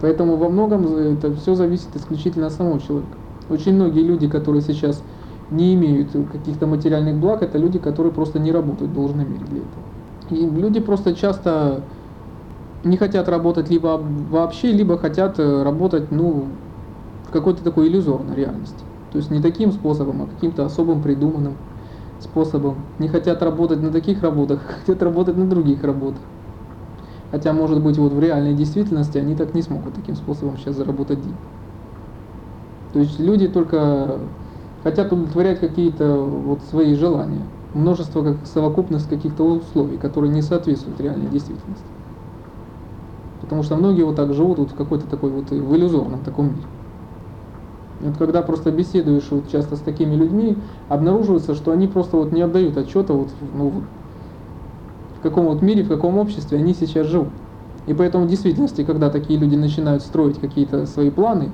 Поэтому 0.00 0.36
во 0.36 0.48
многом 0.48 0.84
это 0.96 1.34
все 1.34 1.54
зависит 1.54 1.94
исключительно 1.94 2.48
от 2.48 2.52
самого 2.52 2.80
человека. 2.80 3.16
Очень 3.48 3.74
многие 3.74 4.02
люди, 4.02 4.28
которые 4.28 4.62
сейчас 4.62 5.02
не 5.50 5.74
имеют 5.74 6.10
каких-то 6.32 6.66
материальных 6.66 7.16
благ, 7.16 7.42
это 7.42 7.58
люди, 7.58 7.78
которые 7.78 8.12
просто 8.12 8.38
не 8.38 8.52
работают 8.52 8.90
в 8.90 8.94
должной 8.94 9.24
мере 9.24 9.44
для 9.46 9.58
этого. 9.58 9.84
И 10.30 10.60
люди 10.60 10.80
просто 10.80 11.14
часто 11.14 11.82
не 12.82 12.96
хотят 12.96 13.28
работать 13.28 13.70
либо 13.70 14.00
вообще, 14.30 14.72
либо 14.72 14.98
хотят 14.98 15.38
э, 15.38 15.62
работать 15.62 16.10
ну, 16.10 16.46
какой-то 17.34 17.62
такой 17.62 17.88
иллюзорной 17.88 18.34
реальности. 18.34 18.84
То 19.12 19.18
есть 19.18 19.30
не 19.30 19.42
таким 19.42 19.72
способом, 19.72 20.22
а 20.22 20.26
каким-то 20.26 20.64
особым 20.64 21.02
придуманным 21.02 21.56
способом. 22.20 22.76
Не 22.98 23.08
хотят 23.08 23.42
работать 23.42 23.82
на 23.82 23.90
таких 23.90 24.22
работах, 24.22 24.60
а 24.66 24.72
хотят 24.80 25.02
работать 25.02 25.36
на 25.36 25.46
других 25.46 25.84
работах. 25.84 26.22
Хотя, 27.30 27.52
может 27.52 27.82
быть, 27.82 27.98
вот 27.98 28.12
в 28.12 28.20
реальной 28.20 28.54
действительности 28.54 29.18
они 29.18 29.34
так 29.34 29.54
не 29.54 29.62
смогут 29.62 29.94
таким 29.94 30.14
способом 30.14 30.56
сейчас 30.56 30.76
заработать 30.76 31.20
деньги. 31.20 31.36
То 32.92 33.00
есть 33.00 33.18
люди 33.18 33.48
только 33.48 34.20
хотят 34.84 35.12
удовлетворять 35.12 35.58
какие-то 35.58 36.14
вот 36.14 36.62
свои 36.62 36.94
желания. 36.94 37.42
Множество 37.74 38.22
как 38.22 38.46
совокупность 38.46 39.08
каких-то 39.08 39.42
условий, 39.42 39.98
которые 39.98 40.32
не 40.32 40.42
соответствуют 40.42 41.00
реальной 41.00 41.26
действительности. 41.26 41.84
Потому 43.40 43.64
что 43.64 43.76
многие 43.76 44.04
вот 44.04 44.14
так 44.14 44.32
живут 44.32 44.58
вот 44.58 44.70
в 44.70 44.76
какой-то 44.76 45.06
такой 45.08 45.30
вот 45.30 45.50
в 45.50 45.74
иллюзорном 45.74 46.22
таком 46.22 46.46
мире. 46.54 46.68
Вот 48.00 48.16
когда 48.18 48.42
просто 48.42 48.70
беседуешь 48.70 49.30
вот 49.30 49.50
часто 49.50 49.76
с 49.76 49.80
такими 49.80 50.14
людьми, 50.14 50.56
обнаруживается, 50.88 51.54
что 51.54 51.72
они 51.72 51.86
просто 51.86 52.16
вот 52.16 52.32
не 52.32 52.42
отдают 52.42 52.76
отчета 52.76 53.12
вот, 53.12 53.30
ну, 53.40 53.72
в 55.18 55.22
каком 55.22 55.46
вот 55.46 55.62
мире, 55.62 55.84
в 55.84 55.88
каком 55.88 56.18
обществе 56.18 56.58
они 56.58 56.74
сейчас 56.74 57.06
живут. 57.06 57.28
И 57.86 57.94
поэтому 57.94 58.24
в 58.24 58.28
действительности, 58.28 58.84
когда 58.84 59.10
такие 59.10 59.38
люди 59.38 59.56
начинают 59.56 60.02
строить 60.02 60.40
какие-то 60.40 60.86
свои 60.86 61.10
планы, 61.10 61.50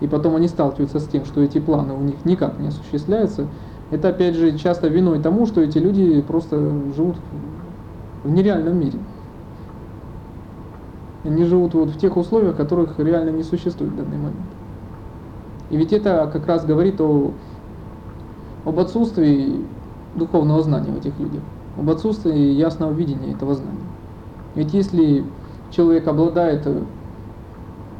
и 0.00 0.06
потом 0.06 0.36
они 0.36 0.48
сталкиваются 0.48 0.98
с 0.98 1.06
тем, 1.06 1.24
что 1.24 1.40
эти 1.40 1.58
планы 1.58 1.94
у 1.94 2.02
них 2.02 2.24
никак 2.24 2.58
не 2.58 2.68
осуществляются, 2.68 3.46
это 3.90 4.08
опять 4.08 4.34
же 4.34 4.58
часто 4.58 4.88
виной 4.88 5.22
тому, 5.22 5.46
что 5.46 5.60
эти 5.60 5.78
люди 5.78 6.20
просто 6.22 6.56
живут 6.96 7.16
в 8.24 8.30
нереальном 8.30 8.78
мире. 8.78 8.98
Они 11.22 11.44
живут 11.44 11.74
вот 11.74 11.90
в 11.90 11.98
тех 11.98 12.16
условиях, 12.16 12.56
которых 12.56 12.98
реально 12.98 13.30
не 13.30 13.42
существует 13.42 13.92
в 13.92 13.96
данный 13.96 14.18
момент. 14.18 14.53
И 15.70 15.76
ведь 15.76 15.92
это 15.92 16.28
как 16.32 16.46
раз 16.46 16.64
говорит 16.64 17.00
о, 17.00 17.32
об 18.64 18.78
отсутствии 18.78 19.64
духовного 20.14 20.62
знания 20.62 20.90
в 20.90 20.98
этих 20.98 21.18
людях, 21.18 21.42
об 21.78 21.90
отсутствии 21.90 22.52
ясного 22.52 22.92
видения 22.92 23.32
этого 23.32 23.54
знания. 23.54 23.78
Ведь 24.54 24.72
если 24.72 25.24
человек 25.70 26.06
обладает 26.06 26.66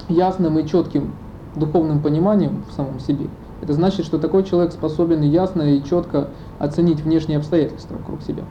ясным 0.08 0.58
и 0.58 0.66
четким 0.66 1.12
духовным 1.56 2.00
пониманием 2.00 2.62
в 2.68 2.72
самом 2.72 3.00
себе, 3.00 3.26
это 3.62 3.72
значит, 3.72 4.04
что 4.04 4.18
такой 4.18 4.44
человек 4.44 4.72
способен 4.72 5.22
ясно 5.22 5.62
и 5.62 5.82
четко 5.82 6.28
оценить 6.58 7.00
внешние 7.00 7.38
обстоятельства 7.38 7.96
вокруг 7.96 8.22
себя. 8.22 8.44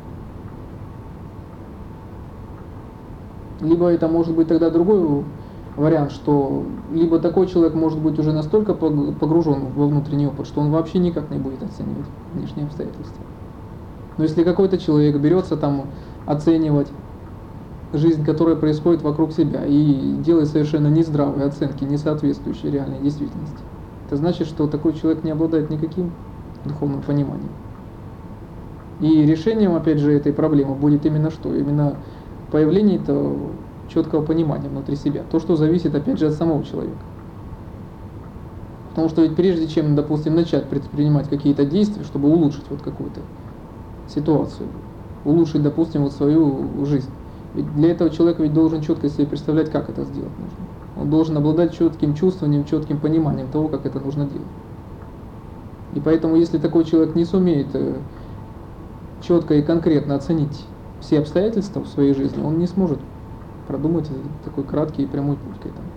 Либо 3.61 3.87
это 3.87 4.07
может 4.07 4.35
быть 4.35 4.47
тогда 4.47 4.69
другой 4.69 5.23
вариант, 5.75 6.11
что 6.11 6.63
либо 6.91 7.19
такой 7.19 7.47
человек 7.47 7.73
может 7.73 7.99
быть 7.99 8.19
уже 8.19 8.31
настолько 8.31 8.73
погружен 8.73 9.67
во 9.75 9.87
внутренний 9.87 10.27
опыт, 10.27 10.47
что 10.47 10.61
он 10.61 10.71
вообще 10.71 10.99
никак 10.99 11.31
не 11.31 11.37
будет 11.37 11.63
оценивать 11.63 12.05
внешние 12.33 12.65
обстоятельства. 12.65 13.23
Но 14.17 14.23
если 14.23 14.43
какой-то 14.43 14.77
человек 14.77 15.17
берется 15.17 15.57
там 15.57 15.87
оценивать 16.25 16.87
жизнь, 17.93 18.25
которая 18.25 18.55
происходит 18.55 19.01
вокруг 19.01 19.31
себя, 19.31 19.65
и 19.65 20.15
делает 20.23 20.47
совершенно 20.47 20.87
нездравые 20.87 21.45
оценки, 21.45 21.83
не 21.83 21.97
соответствующие 21.97 22.71
реальной 22.71 22.99
действительности. 22.99 23.57
Это 24.07 24.17
значит, 24.17 24.47
что 24.47 24.67
такой 24.67 24.93
человек 24.93 25.23
не 25.23 25.31
обладает 25.31 25.69
никаким 25.69 26.11
духовным 26.65 27.01
пониманием. 27.01 27.51
И 28.99 29.25
решением, 29.25 29.75
опять 29.75 29.99
же, 29.99 30.13
этой 30.13 30.33
проблемы 30.33 30.75
будет 30.75 31.05
именно 31.05 31.29
что? 31.29 31.53
Именно 31.53 31.95
появление 32.51 32.97
этого 32.99 33.35
четкого 33.93 34.23
понимания 34.23 34.69
внутри 34.69 34.95
себя. 34.95 35.23
То, 35.31 35.39
что 35.39 35.55
зависит, 35.55 35.93
опять 35.93 36.19
же, 36.19 36.27
от 36.27 36.33
самого 36.33 36.63
человека. 36.63 36.97
Потому 38.89 39.09
что 39.09 39.23
ведь 39.23 39.35
прежде 39.35 39.67
чем, 39.67 39.95
допустим, 39.95 40.35
начать 40.35 40.65
предпринимать 40.65 41.27
какие-то 41.27 41.65
действия, 41.65 42.03
чтобы 42.03 42.29
улучшить 42.29 42.65
вот 42.69 42.81
какую-то 42.81 43.21
ситуацию, 44.07 44.67
улучшить, 45.25 45.63
допустим, 45.63 46.03
вот 46.03 46.13
свою 46.13 46.85
жизнь, 46.85 47.09
ведь 47.55 47.73
для 47.75 47.91
этого 47.91 48.09
человек 48.09 48.39
ведь 48.39 48.53
должен 48.53 48.81
четко 48.81 49.09
себе 49.09 49.25
представлять, 49.25 49.71
как 49.71 49.89
это 49.89 50.03
сделать 50.03 50.31
нужно. 50.37 50.57
Он 50.95 51.09
должен 51.09 51.37
обладать 51.37 51.75
четким 51.75 52.13
чувствованием, 52.13 52.65
четким 52.65 52.99
пониманием 52.99 53.47
того, 53.47 53.67
как 53.67 53.85
это 53.85 53.99
нужно 53.99 54.25
делать. 54.25 54.47
И 55.95 55.99
поэтому, 55.99 56.35
если 56.35 56.57
такой 56.57 56.85
человек 56.85 57.15
не 57.15 57.25
сумеет 57.25 57.67
э, 57.73 57.95
четко 59.21 59.55
и 59.55 59.61
конкретно 59.61 60.15
оценить 60.15 60.65
все 60.99 61.19
обстоятельства 61.19 61.81
в 61.81 61.87
своей 61.87 62.13
жизни, 62.13 62.43
он 62.43 62.57
не 62.57 62.67
сможет 62.67 62.99
продумать 63.67 64.09
такой 64.43 64.63
краткий 64.63 65.03
и 65.03 65.07
прямой 65.07 65.35
путь 65.35 65.59
к 65.61 65.65
этому. 65.65 65.87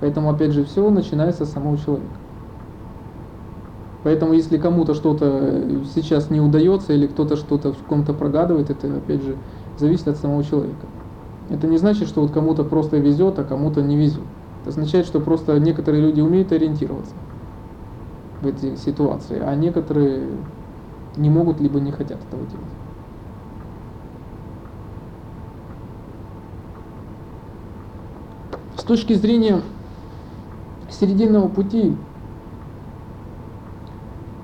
Поэтому, 0.00 0.30
опять 0.30 0.52
же, 0.52 0.64
все 0.64 0.88
начинается 0.90 1.44
с 1.44 1.52
самого 1.52 1.78
человека. 1.78 2.14
Поэтому, 4.02 4.32
если 4.32 4.58
кому-то 4.58 4.94
что-то 4.94 5.64
сейчас 5.94 6.28
не 6.28 6.40
удается, 6.40 6.92
или 6.92 7.06
кто-то 7.06 7.36
что-то 7.36 7.72
в 7.72 7.78
ком-то 7.88 8.12
прогадывает, 8.12 8.70
это, 8.70 8.96
опять 8.96 9.22
же, 9.22 9.36
зависит 9.78 10.08
от 10.08 10.16
самого 10.16 10.42
человека. 10.42 10.86
Это 11.50 11.68
не 11.68 11.78
значит, 11.78 12.08
что 12.08 12.22
вот 12.22 12.32
кому-то 12.32 12.64
просто 12.64 12.96
везет, 12.96 13.38
а 13.38 13.44
кому-то 13.44 13.80
не 13.80 13.96
везет. 13.96 14.24
Это 14.62 14.70
означает, 14.70 15.06
что 15.06 15.20
просто 15.20 15.58
некоторые 15.60 16.02
люди 16.02 16.20
умеют 16.20 16.50
ориентироваться 16.50 17.14
в 18.40 18.46
эти 18.46 18.74
ситуации, 18.76 19.40
а 19.40 19.54
некоторые 19.54 20.28
не 21.16 21.30
могут 21.30 21.60
либо 21.60 21.78
не 21.78 21.92
хотят 21.92 22.18
этого 22.28 22.42
делать. 22.46 22.81
С 28.82 28.84
точки 28.84 29.12
зрения 29.12 29.60
серединного 30.90 31.46
пути, 31.46 31.94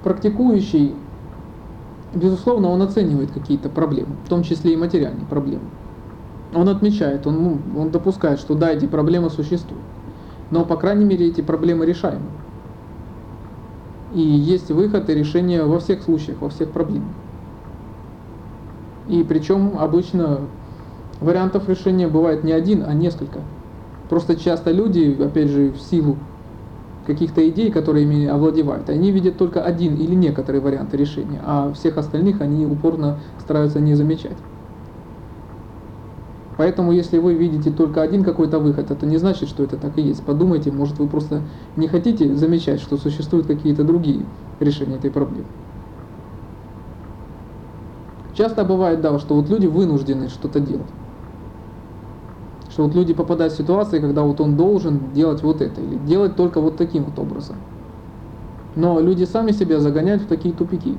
практикующий 0.04 0.95
безусловно, 2.14 2.68
он 2.68 2.80
оценивает 2.83 3.33
какие-то 3.33 3.68
проблемы, 3.68 4.14
в 4.25 4.28
том 4.28 4.45
числе 4.45 4.75
и 4.75 4.76
материальные 4.76 5.26
проблемы. 5.26 5.64
Он 6.54 6.68
отмечает, 6.68 7.26
он, 7.26 7.42
ну, 7.42 7.59
он 7.80 7.90
допускает, 7.90 8.38
что 8.38 8.54
да, 8.54 8.71
эти 8.71 8.87
проблемы 8.87 9.28
существуют. 9.28 9.83
Но, 10.52 10.64
по 10.64 10.76
крайней 10.76 11.04
мере, 11.04 11.26
эти 11.26 11.40
проблемы 11.40 11.85
решаемы. 11.85 12.30
И 14.14 14.21
есть 14.21 14.71
выход 14.71 15.11
и 15.11 15.14
решение 15.14 15.64
во 15.64 15.80
всех 15.80 16.04
случаях, 16.04 16.40
во 16.40 16.49
всех 16.49 16.71
проблемах. 16.71 17.11
И 19.09 19.25
причем 19.25 19.76
обычно 19.76 20.42
вариантов 21.18 21.68
решения 21.68 22.07
бывает 22.07 22.45
не 22.45 22.52
один, 22.52 22.85
а 22.87 22.95
несколько. 22.95 23.40
Просто 24.08 24.36
часто 24.36 24.70
люди, 24.70 25.16
опять 25.22 25.48
же, 25.48 25.70
в 25.70 25.80
силу 25.80 26.16
каких-то 27.06 27.46
идей, 27.48 27.70
которые 27.70 28.04
ими 28.04 28.26
овладевают, 28.26 28.88
они 28.90 29.10
видят 29.10 29.38
только 29.38 29.62
один 29.62 29.94
или 29.96 30.14
некоторые 30.14 30.60
варианты 30.60 30.96
решения, 30.96 31.40
а 31.44 31.72
всех 31.72 31.98
остальных 31.98 32.40
они 32.40 32.66
упорно 32.66 33.20
стараются 33.38 33.80
не 33.80 33.94
замечать. 33.94 34.36
Поэтому, 36.58 36.90
если 36.90 37.18
вы 37.18 37.34
видите 37.34 37.70
только 37.70 38.02
один 38.02 38.24
какой-то 38.24 38.58
выход, 38.58 38.90
это 38.90 39.06
не 39.06 39.16
значит, 39.16 39.48
что 39.48 39.62
это 39.62 39.78
так 39.78 39.96
и 39.96 40.02
есть. 40.02 40.24
Подумайте, 40.24 40.72
может 40.72 40.98
вы 40.98 41.08
просто 41.08 41.48
не 41.76 41.86
хотите 41.86 42.34
замечать, 42.34 42.80
что 42.80 42.96
существуют 42.96 43.46
какие-то 43.46 43.84
другие 43.84 44.26
решения 44.58 44.96
этой 44.96 45.10
проблемы. 45.10 45.46
Часто 48.32 48.64
бывает, 48.64 49.00
да, 49.00 49.18
что 49.18 49.34
вот 49.34 49.48
люди 49.48 49.66
вынуждены 49.66 50.28
что-то 50.28 50.60
делать. 50.60 50.88
Что 52.78 52.85
вот 52.85 52.94
люди 52.94 53.12
попадают 53.12 53.52
в 53.54 53.56
ситуации, 53.56 53.99
когда 53.99 54.23
вот 54.23 54.40
он 54.40 54.56
должен 54.56 55.00
делать 55.12 55.42
вот 55.42 55.61
это, 55.61 55.80
или 55.80 55.97
делать 56.06 56.37
только 56.37 56.61
вот 56.61 56.76
таким 56.76 57.02
вот 57.02 57.18
образом. 57.18 57.56
Но 58.76 59.00
люди 59.00 59.25
сами 59.25 59.50
себя 59.50 59.80
загоняют 59.80 60.23
в 60.23 60.26
такие 60.28 60.54
тупики. 60.54 60.97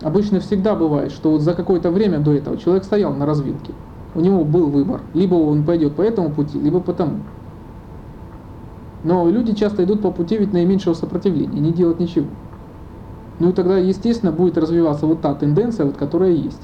Обычно 0.00 0.40
всегда 0.40 0.74
бывает, 0.74 1.12
что 1.12 1.32
вот 1.32 1.42
за 1.42 1.52
какое-то 1.52 1.90
время 1.90 2.20
до 2.20 2.32
этого 2.32 2.56
человек 2.56 2.84
стоял 2.84 3.12
на 3.12 3.26
развилке. 3.26 3.74
У 4.14 4.20
него 4.20 4.44
был 4.46 4.70
выбор. 4.70 5.02
Либо 5.12 5.34
он 5.34 5.62
пойдет 5.62 5.94
по 5.94 6.00
этому 6.00 6.30
пути, 6.30 6.58
либо 6.58 6.80
по 6.80 6.94
тому. 6.94 7.16
Но 9.04 9.28
люди 9.28 9.52
часто 9.52 9.84
идут 9.84 10.00
по 10.00 10.10
пути 10.10 10.38
ведь 10.38 10.54
наименьшего 10.54 10.94
сопротивления, 10.94 11.60
не 11.60 11.70
делать 11.70 12.00
ничего. 12.00 12.28
Ну 13.40 13.50
и 13.50 13.52
тогда, 13.52 13.76
естественно, 13.76 14.32
будет 14.32 14.56
развиваться 14.56 15.04
вот 15.04 15.20
та 15.20 15.34
тенденция, 15.34 15.84
вот, 15.84 15.98
которая 15.98 16.30
есть. 16.30 16.62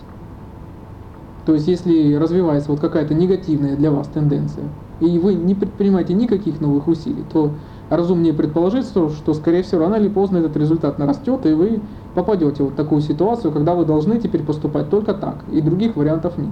То 1.49 1.55
есть, 1.55 1.67
если 1.67 2.13
развивается 2.17 2.71
вот 2.71 2.79
какая-то 2.79 3.15
негативная 3.15 3.75
для 3.75 3.91
вас 3.91 4.07
тенденция, 4.09 4.65
и 5.01 5.19
вы 5.19 5.33
не 5.33 5.55
предпринимаете 5.55 6.13
никаких 6.13 6.61
новых 6.61 6.89
усилий, 6.89 7.25
то 7.33 7.53
разумнее 7.89 8.35
предположить, 8.35 8.85
что, 8.89 9.33
скорее 9.33 9.63
всего, 9.63 9.81
рано 9.81 9.95
или 9.95 10.11
поздно 10.11 10.37
этот 10.37 10.59
результат 10.59 10.99
нарастет, 10.99 11.47
и 11.47 11.55
вы 11.55 11.81
попадете 12.15 12.65
в 12.65 12.75
такую 12.75 13.01
ситуацию, 13.01 13.51
когда 13.51 13.75
вы 13.75 13.87
должны 13.87 14.21
теперь 14.21 14.43
поступать 14.43 14.91
только 14.91 15.15
так, 15.15 15.37
и 15.51 15.63
других 15.63 15.97
вариантов 15.97 16.37
нет. 16.37 16.51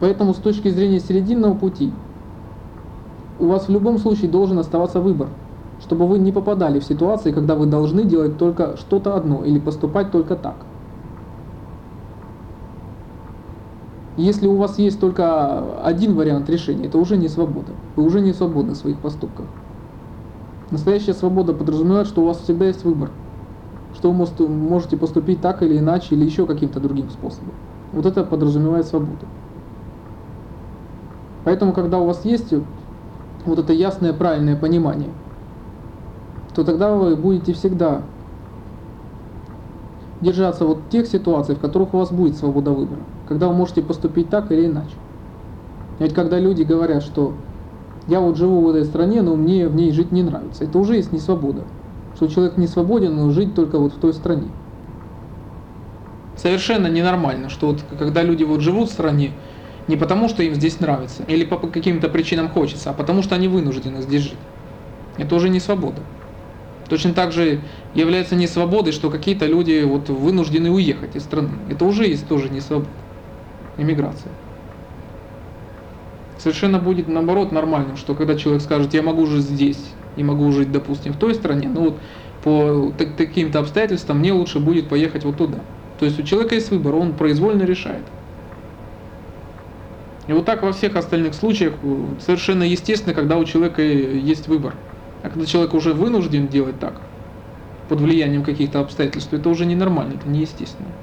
Поэтому 0.00 0.32
с 0.32 0.38
точки 0.38 0.70
зрения 0.70 0.98
серединного 0.98 1.52
пути, 1.52 1.92
у 3.38 3.48
вас 3.48 3.68
в 3.68 3.70
любом 3.70 3.98
случае 3.98 4.30
должен 4.30 4.58
оставаться 4.58 5.02
выбор, 5.02 5.28
чтобы 5.82 6.06
вы 6.06 6.18
не 6.20 6.32
попадали 6.32 6.80
в 6.80 6.84
ситуации, 6.84 7.32
когда 7.32 7.54
вы 7.54 7.66
должны 7.66 8.04
делать 8.04 8.38
только 8.38 8.78
что-то 8.78 9.14
одно 9.14 9.44
или 9.44 9.58
поступать 9.58 10.10
только 10.10 10.36
так. 10.36 10.54
Если 14.16 14.46
у 14.46 14.56
вас 14.56 14.78
есть 14.78 15.00
только 15.00 15.82
один 15.82 16.14
вариант 16.14 16.50
решения, 16.50 16.86
это 16.86 16.98
уже 16.98 17.16
не 17.16 17.28
свобода. 17.28 17.72
Вы 17.96 18.04
уже 18.04 18.20
не 18.20 18.32
свободны 18.32 18.72
в 18.72 18.76
своих 18.76 18.98
поступках. 18.98 19.46
Настоящая 20.70 21.14
свобода 21.14 21.52
подразумевает, 21.52 22.06
что 22.06 22.22
у 22.22 22.26
вас 22.26 22.38
всегда 22.38 22.66
есть 22.66 22.84
выбор 22.84 23.10
что 24.00 24.12
вы 24.12 24.48
можете 24.48 24.96
поступить 24.96 25.40
так 25.40 25.62
или 25.62 25.78
иначе, 25.78 26.14
или 26.14 26.24
еще 26.24 26.46
каким-то 26.46 26.80
другим 26.80 27.10
способом. 27.10 27.52
Вот 27.92 28.06
это 28.06 28.24
подразумевает 28.24 28.86
свободу. 28.86 29.26
Поэтому, 31.44 31.72
когда 31.72 31.98
у 31.98 32.06
вас 32.06 32.24
есть 32.24 32.54
вот 33.44 33.58
это 33.58 33.72
ясное, 33.72 34.12
правильное 34.12 34.56
понимание, 34.56 35.10
то 36.54 36.64
тогда 36.64 36.94
вы 36.94 37.16
будете 37.16 37.52
всегда 37.52 38.02
держаться 40.20 40.64
вот 40.64 40.90
тех 40.90 41.06
ситуаций, 41.06 41.54
в 41.54 41.60
которых 41.60 41.94
у 41.94 41.98
вас 41.98 42.10
будет 42.10 42.36
свобода 42.36 42.70
выбора, 42.70 43.00
когда 43.28 43.48
вы 43.48 43.54
можете 43.54 43.82
поступить 43.82 44.30
так 44.30 44.52
или 44.52 44.66
иначе. 44.66 44.94
Ведь 45.98 46.14
когда 46.14 46.38
люди 46.38 46.62
говорят, 46.62 47.02
что 47.02 47.32
я 48.06 48.20
вот 48.20 48.36
живу 48.36 48.62
в 48.62 48.68
этой 48.70 48.84
стране, 48.84 49.22
но 49.22 49.36
мне 49.36 49.68
в 49.68 49.74
ней 49.74 49.92
жить 49.92 50.12
не 50.12 50.22
нравится, 50.22 50.64
это 50.64 50.78
уже 50.78 50.96
есть 50.96 51.12
не 51.12 51.18
свобода 51.18 51.64
что 52.20 52.28
человек 52.28 52.58
не 52.58 52.66
свободен, 52.66 53.16
но 53.16 53.30
жить 53.30 53.54
только 53.54 53.78
вот 53.78 53.94
в 53.94 53.98
той 53.98 54.12
стране. 54.12 54.48
Совершенно 56.36 56.86
ненормально, 56.86 57.48
что 57.48 57.68
вот 57.68 57.80
когда 57.98 58.22
люди 58.22 58.44
вот 58.44 58.60
живут 58.60 58.90
в 58.90 58.92
стране, 58.92 59.32
не 59.88 59.96
потому 59.96 60.28
что 60.28 60.42
им 60.42 60.54
здесь 60.54 60.80
нравится, 60.80 61.22
или 61.26 61.46
по 61.46 61.56
каким-то 61.56 62.10
причинам 62.10 62.50
хочется, 62.50 62.90
а 62.90 62.92
потому 62.92 63.22
что 63.22 63.36
они 63.36 63.48
вынуждены 63.48 64.02
здесь 64.02 64.22
жить. 64.22 64.38
Это 65.16 65.34
уже 65.34 65.48
не 65.48 65.60
свобода. 65.60 66.02
Точно 66.90 67.14
так 67.14 67.30
же 67.30 67.60
является 67.94 68.34
не 68.34 68.48
свободой, 68.48 68.92
что 68.92 69.10
какие-то 69.10 69.46
люди 69.46 69.84
вот 69.84 70.08
вынуждены 70.08 70.70
уехать 70.72 71.14
из 71.14 71.22
страны. 71.22 71.50
Это 71.70 71.84
уже 71.84 72.04
есть 72.04 72.26
тоже 72.26 72.50
не 72.50 72.60
свобода. 72.60 72.90
Иммиграция. 73.78 74.32
Совершенно 76.36 76.80
будет 76.80 77.06
наоборот 77.06 77.52
нормально, 77.52 77.96
что 77.96 78.16
когда 78.16 78.34
человек 78.34 78.60
скажет, 78.60 78.92
я 78.92 79.02
могу 79.02 79.26
жить 79.26 79.44
здесь, 79.44 79.92
и 80.16 80.24
могу 80.24 80.50
жить, 80.50 80.72
допустим, 80.72 81.12
в 81.12 81.16
той 81.16 81.34
стране, 81.34 81.68
но 81.68 81.80
вот 81.80 82.00
по 82.42 82.92
таким-то 83.16 83.60
обстоятельствам 83.60 84.18
мне 84.18 84.32
лучше 84.32 84.58
будет 84.58 84.88
поехать 84.88 85.24
вот 85.24 85.36
туда. 85.36 85.60
То 86.00 86.06
есть 86.06 86.18
у 86.18 86.24
человека 86.24 86.56
есть 86.56 86.70
выбор, 86.72 86.96
он 86.96 87.12
произвольно 87.12 87.62
решает. 87.62 88.02
И 90.26 90.32
вот 90.32 90.44
так 90.44 90.62
во 90.62 90.72
всех 90.72 90.96
остальных 90.96 91.34
случаях 91.34 91.74
э, 91.82 92.04
совершенно 92.20 92.64
естественно, 92.64 93.14
когда 93.14 93.36
у 93.36 93.44
человека 93.44 93.82
есть 93.82 94.48
выбор. 94.48 94.74
А 95.22 95.30
когда 95.30 95.46
человек 95.46 95.74
уже 95.74 95.94
вынужден 95.94 96.48
делать 96.48 96.78
так, 96.78 97.10
под 97.88 98.00
влиянием 98.00 98.44
каких-то 98.44 98.80
обстоятельств, 98.80 99.32
это 99.32 99.48
уже 99.50 99.66
ненормально, 99.66 100.14
это 100.14 100.28
неестественно. 100.28 100.96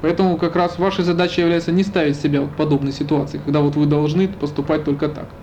Поэтому 0.00 0.36
как 0.36 0.56
раз 0.56 0.78
вашей 0.78 1.04
задачей 1.04 1.42
является 1.42 1.72
не 1.72 1.84
ставить 1.84 2.16
себя 2.20 2.42
в 2.42 2.54
подобной 2.54 2.92
ситуации, 2.92 3.38
когда 3.38 3.60
вот 3.60 3.76
вы 3.76 3.86
должны 3.86 4.28
поступать 4.28 4.84
только 4.84 5.08
так. 5.08 5.36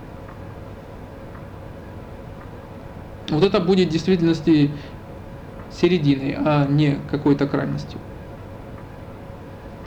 Вот 3.29 3.43
это 3.43 3.59
будет 3.59 3.89
в 3.89 3.91
действительности 3.91 4.79
серединой, 5.69 6.35
а 6.37 6.67
не 6.67 6.95
какой-то 7.07 7.47
крайностью. 7.47 8.01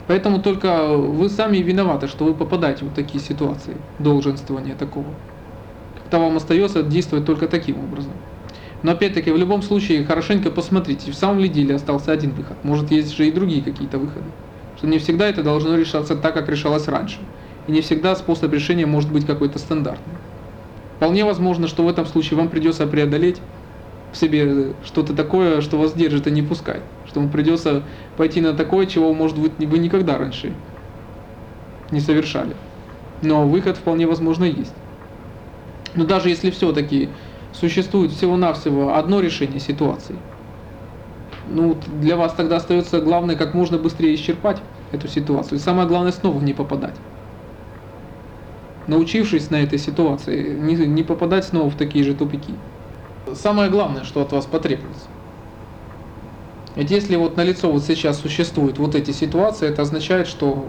Поэтому 0.05 0.41
только 0.41 0.97
вы 0.97 1.29
сами 1.29 1.57
виноваты, 1.57 2.07
что 2.07 2.25
вы 2.25 2.35
попадаете 2.37 2.85
в 2.85 2.93
такие 2.93 3.23
ситуации 3.23 3.89
долженствования 3.97 4.75
такого. 4.75 5.21
Когда 6.13 6.25
вам 6.25 6.37
остается 6.37 6.83
действовать 6.83 7.25
только 7.25 7.47
таким 7.47 7.79
образом. 7.79 8.11
Но 8.83 8.91
опять-таки, 8.91 9.31
в 9.31 9.35
любом 9.35 9.63
случае, 9.63 10.05
хорошенько 10.05 10.51
посмотрите, 10.51 11.09
в 11.09 11.15
самом 11.15 11.39
ли 11.39 11.49
деле 11.49 11.73
остался 11.73 12.11
один 12.11 12.33
выход. 12.35 12.55
Может, 12.61 12.91
есть 12.91 13.17
же 13.17 13.27
и 13.27 13.31
другие 13.31 13.63
какие-то 13.63 13.97
выходы. 13.97 14.27
Что 14.77 14.85
не 14.85 14.99
всегда 14.99 15.27
это 15.27 15.41
должно 15.41 15.75
решаться 15.75 16.15
так, 16.15 16.35
как 16.35 16.49
решалось 16.49 16.87
раньше. 16.87 17.17
И 17.65 17.71
не 17.71 17.81
всегда 17.81 18.15
способ 18.15 18.53
решения 18.53 18.85
может 18.85 19.11
быть 19.11 19.25
какой-то 19.25 19.57
стандартный. 19.57 20.13
Вполне 20.97 21.25
возможно, 21.25 21.67
что 21.67 21.83
в 21.83 21.89
этом 21.89 22.05
случае 22.05 22.37
вам 22.37 22.49
придется 22.49 22.85
преодолеть 22.85 23.41
в 24.11 24.17
себе 24.17 24.73
что-то 24.85 25.15
такое, 25.15 25.61
что 25.61 25.79
вас 25.79 25.93
держит 25.93 26.27
и 26.27 26.31
не 26.31 26.43
пускает. 26.43 26.83
Что 27.07 27.21
вам 27.21 27.31
придется 27.31 27.81
пойти 28.17 28.39
на 28.39 28.53
такое, 28.53 28.85
чего, 28.85 29.15
может 29.15 29.39
быть, 29.39 29.53
вы 29.57 29.79
никогда 29.79 30.19
раньше 30.19 30.53
не 31.89 32.01
совершали. 32.01 32.55
Но 33.23 33.47
выход 33.47 33.77
вполне 33.77 34.05
возможно 34.05 34.43
есть. 34.43 34.75
Но 35.95 36.05
даже 36.05 36.29
если 36.29 36.49
все-таки 36.51 37.09
существует 37.51 38.11
всего-навсего 38.11 38.95
одно 38.95 39.19
решение 39.19 39.59
ситуации, 39.59 40.15
ну, 41.47 41.75
для 41.99 42.15
вас 42.15 42.33
тогда 42.33 42.57
остается 42.57 43.01
главное 43.01 43.35
как 43.35 43.53
можно 43.53 43.77
быстрее 43.77 44.15
исчерпать 44.15 44.61
эту 44.91 45.07
ситуацию. 45.07 45.59
И 45.59 45.61
самое 45.61 45.87
главное 45.87 46.11
снова 46.11 46.41
не 46.41 46.53
попадать 46.53 46.95
научившись 48.87 49.49
на 49.49 49.61
этой 49.61 49.79
ситуации, 49.79 50.55
не, 50.55 50.75
не 50.75 51.03
попадать 51.03 51.45
снова 51.45 51.69
в 51.69 51.77
такие 51.77 52.03
же 52.03 52.15
тупики. 52.15 52.53
Самое 53.33 53.69
главное, 53.69 54.03
что 54.03 54.21
от 54.21 54.31
вас 54.31 54.45
потребуется. 54.45 55.09
Ведь 56.75 56.91
если 56.91 57.15
вот 57.15 57.37
на 57.37 57.43
лицо 57.43 57.71
вот 57.71 57.83
сейчас 57.83 58.19
существуют 58.19 58.79
вот 58.79 58.95
эти 58.95 59.11
ситуации, 59.11 59.67
это 59.67 59.83
означает, 59.83 60.27
что 60.27 60.67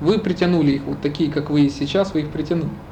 вы 0.00 0.18
притянули 0.18 0.72
их, 0.72 0.84
вот 0.84 1.00
такие, 1.00 1.30
как 1.30 1.50
вы 1.50 1.60
есть 1.60 1.78
сейчас, 1.78 2.12
вы 2.12 2.22
их 2.22 2.32
притянули. 2.32 2.87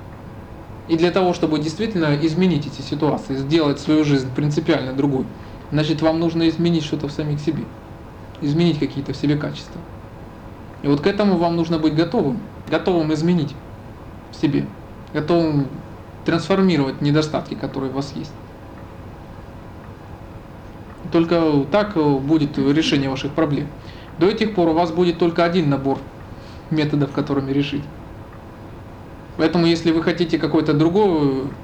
И 0.89 0.97
для 0.97 1.11
того, 1.11 1.35
чтобы 1.35 1.59
действительно 1.59 2.17
изменить 2.27 2.67
эти 2.67 2.81
ситуации, 2.81 3.35
сделать 3.37 3.81
свою 3.81 4.05
жизнь 4.05 4.33
принципиально 4.35 4.93
другой, 4.93 5.27
значит 5.73 6.01
вам 6.01 6.21
нужно 6.21 6.49
изменить 6.49 6.85
что-то 6.85 7.09
в 7.09 7.13
самих 7.13 7.41
себе, 7.41 7.65
изменить 8.41 8.79
какие-то 8.79 9.13
в 9.13 9.17
себе 9.17 9.37
качества. 9.37 9.81
И 10.83 10.89
вот 10.89 11.01
к 11.01 11.07
этому 11.07 11.39
вам 11.39 11.57
нужно 11.57 11.79
быть 11.79 11.95
готовым, 11.95 12.39
готовым 12.71 13.13
изменить 13.15 13.55
в 14.31 14.37
себе, 14.37 14.67
готовым 15.13 15.67
трансформировать 16.25 17.01
недостатки, 17.01 17.55
которые 17.55 17.91
у 17.91 17.95
вас 17.95 18.13
есть. 18.15 18.33
Только 21.11 21.65
так 21.71 21.95
будет 21.97 22.59
решение 22.59 23.09
ваших 23.09 23.33
проблем. 23.33 23.69
До 24.19 24.27
этих 24.27 24.55
пор 24.55 24.69
у 24.69 24.73
вас 24.73 24.93
будет 24.93 25.19
только 25.19 25.45
один 25.45 25.71
набор 25.71 25.99
методов, 26.71 27.13
которыми 27.13 27.53
решить. 27.53 27.85
Поэтому, 29.37 29.67
если 29.67 29.93
вы 29.93 30.03
хотите 30.03 30.39
какую-то 30.39 30.73
другую 30.73 31.55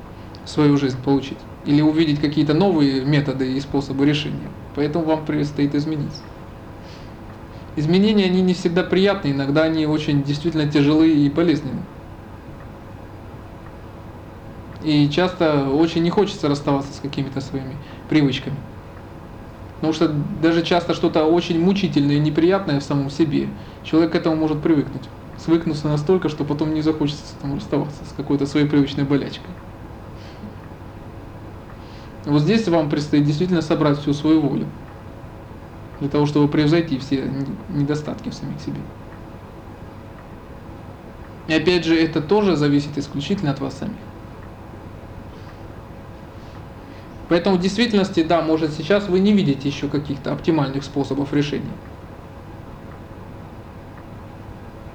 свою 0.44 0.76
жизнь 0.76 1.02
получить, 1.02 1.40
или 1.64 1.80
увидеть 1.80 2.20
какие-то 2.20 2.54
новые 2.54 3.04
методы 3.04 3.52
и 3.52 3.60
способы 3.60 4.04
решения, 4.04 4.50
поэтому 4.74 5.04
вам 5.04 5.24
предстоит 5.24 5.74
измениться. 5.74 6.22
Изменения, 7.74 8.26
они 8.26 8.42
не 8.42 8.52
всегда 8.52 8.82
приятны, 8.82 9.30
иногда 9.30 9.62
они 9.62 9.86
очень 9.86 10.22
действительно 10.22 10.70
тяжелые 10.70 11.14
и 11.14 11.30
болезненные. 11.30 11.86
И 14.80 15.08
часто 15.10 15.70
очень 15.70 16.02
не 16.02 16.10
хочется 16.10 16.48
расставаться 16.48 16.92
с 16.92 16.98
какими-то 17.00 17.40
своими 17.40 17.82
привычками. 18.08 18.56
Потому 19.76 19.92
что 19.92 20.08
даже 20.08 20.62
часто 20.64 20.92
что-то 20.92 21.24
очень 21.24 21.60
мучительное 21.60 22.16
и 22.16 22.20
неприятное 22.20 22.80
в 22.80 22.84
самом 22.84 23.10
себе, 23.10 23.58
человек 23.82 24.12
к 24.12 24.16
этому 24.16 24.36
может 24.36 24.62
привыкнуть. 24.62 25.08
Свыкнуться 25.42 25.88
настолько, 25.88 26.28
что 26.28 26.44
потом 26.44 26.72
не 26.72 26.82
захочется 26.82 27.34
там 27.40 27.56
расставаться 27.56 28.04
с 28.04 28.12
какой-то 28.16 28.46
своей 28.46 28.68
привычной 28.68 29.02
болячкой. 29.02 29.50
Вот 32.24 32.42
здесь 32.42 32.68
вам 32.68 32.88
предстоит 32.88 33.24
действительно 33.24 33.60
собрать 33.60 33.98
всю 33.98 34.12
свою 34.12 34.40
волю 34.40 34.66
для 35.98 36.08
того, 36.08 36.26
чтобы 36.26 36.46
превзойти 36.46 36.96
все 37.00 37.28
недостатки 37.68 38.28
в 38.28 38.34
самих 38.34 38.60
себе. 38.60 38.82
И 41.48 41.52
опять 41.52 41.84
же, 41.84 42.00
это 42.00 42.22
тоже 42.22 42.54
зависит 42.54 42.96
исключительно 42.96 43.50
от 43.50 43.58
вас 43.58 43.78
самих. 43.78 43.98
Поэтому 47.28 47.56
в 47.56 47.60
действительности, 47.60 48.22
да, 48.22 48.42
может 48.42 48.74
сейчас 48.74 49.08
вы 49.08 49.18
не 49.18 49.32
видите 49.32 49.68
еще 49.68 49.88
каких-то 49.88 50.32
оптимальных 50.32 50.84
способов 50.84 51.32
решения. 51.32 51.72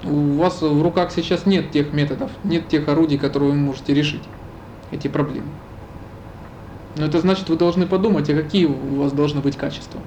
У 0.07 0.37
вас 0.37 0.61
в 0.61 0.81
руках 0.81 1.11
сейчас 1.11 1.45
нет 1.45 1.71
тех 1.71 1.91
методов, 1.91 2.31
нет 2.43 2.69
тех 2.69 2.87
орудий, 2.87 3.17
которые 3.17 3.51
вы 3.51 3.57
можете 3.57 3.93
решить 3.93 4.23
эти 4.91 5.09
проблемы. 5.09 5.49
Но 6.95 7.05
это 7.05 7.19
значит, 7.19 7.49
вы 7.49 7.57
должны 7.57 7.85
подумать, 7.85 8.29
а 8.29 8.33
какие 8.33 8.65
у 8.65 9.01
вас 9.01 9.11
должны 9.11 9.41
быть 9.41 9.57
качества 9.57 10.01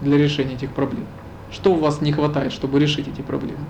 для 0.00 0.18
решения 0.18 0.54
этих 0.54 0.74
проблем. 0.74 1.06
Что 1.50 1.72
у 1.72 1.78
вас 1.78 2.00
не 2.02 2.12
хватает, 2.12 2.52
чтобы 2.52 2.78
решить 2.78 3.08
эти 3.08 3.22
проблемы. 3.22 3.64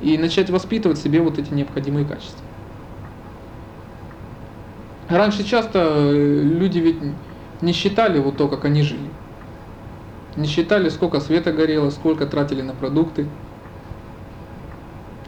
И 0.00 0.18
начать 0.18 0.50
воспитывать 0.50 0.98
себе 0.98 1.20
вот 1.20 1.38
эти 1.38 1.52
необходимые 1.52 2.04
качества. 2.04 2.44
Раньше 5.08 5.44
часто 5.44 5.78
э, 5.78 6.42
люди 6.42 6.78
ведь 6.78 7.00
не 7.60 7.72
считали 7.72 8.18
вот 8.18 8.36
то, 8.38 8.48
как 8.48 8.64
они 8.64 8.82
жили. 8.82 9.14
Не 10.34 10.48
считали, 10.48 10.88
сколько 10.88 11.20
света 11.20 11.52
горело, 11.52 11.90
сколько 11.90 12.26
тратили 12.26 12.62
на 12.62 12.74
продукты, 12.74 13.30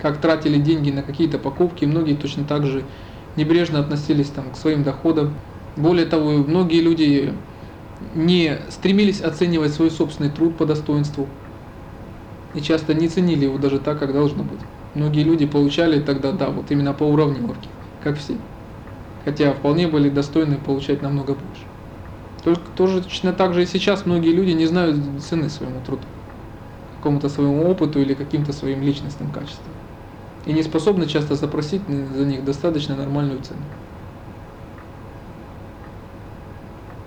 как 0.01 0.21
тратили 0.21 0.59
деньги 0.59 0.91
на 0.91 1.03
какие-то 1.03 1.39
покупки. 1.39 1.85
Многие 1.85 2.15
точно 2.15 2.45
так 2.45 2.67
же 2.67 2.85
небрежно 3.37 3.81
относились 3.81 4.31
там, 4.31 4.51
к 4.53 4.57
своим 4.57 4.83
доходам. 4.83 5.35
Более 5.77 6.07
того, 6.07 6.31
многие 6.31 6.81
люди 6.81 7.33
не 8.15 8.59
стремились 8.71 9.21
оценивать 9.21 9.73
свой 9.73 9.91
собственный 9.91 10.31
труд 10.31 10.57
по 10.57 10.67
достоинству 10.67 11.29
и 12.55 12.61
часто 12.61 12.95
не 12.95 13.09
ценили 13.09 13.45
его 13.45 13.59
даже 13.59 13.79
так, 13.79 13.99
как 13.99 14.13
должно 14.13 14.43
быть. 14.43 14.61
Многие 14.95 15.25
люди 15.25 15.47
получали 15.47 16.01
тогда, 16.01 16.33
да, 16.33 16.49
вот 16.49 16.71
именно 16.71 16.95
по 16.95 17.05
уравниловке, 17.05 17.69
как 18.03 18.17
все. 18.17 18.39
Хотя 19.25 19.53
вполне 19.53 19.89
были 19.89 20.09
достойны 20.09 20.57
получать 20.57 21.03
намного 21.03 21.35
больше. 21.35 21.65
Только 22.43 22.71
тоже 22.71 23.03
точно 23.03 23.33
так 23.33 23.53
же 23.55 23.63
и 23.63 23.67
сейчас 23.67 24.07
многие 24.07 24.31
люди 24.31 24.53
не 24.53 24.67
знают 24.67 25.23
цены 25.23 25.51
своему 25.51 25.83
труду, 25.83 26.07
какому-то 26.97 27.29
своему 27.29 27.69
опыту 27.69 28.01
или 28.01 28.15
каким-то 28.15 28.53
своим 28.53 28.83
личностным 28.83 29.33
качествам. 29.33 29.76
И 30.47 30.53
не 30.53 30.63
способны 30.63 31.07
часто 31.07 31.35
запросить 31.35 31.83
за 31.89 32.25
них 32.25 32.45
достаточно 32.45 32.95
нормальную 32.95 33.41
цену. 33.43 33.61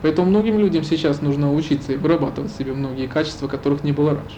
Поэтому 0.02 0.30
многим 0.30 0.60
людям 0.60 0.84
сейчас 0.84 1.22
нужно 1.22 1.54
учиться 1.54 1.94
и 1.94 1.98
вырабатывать 1.98 2.52
в 2.52 2.58
себе 2.58 2.74
многие 2.74 3.08
качества, 3.08 3.48
которых 3.48 3.84
не 3.84 3.92
было 3.92 4.12
раньше. 4.12 4.38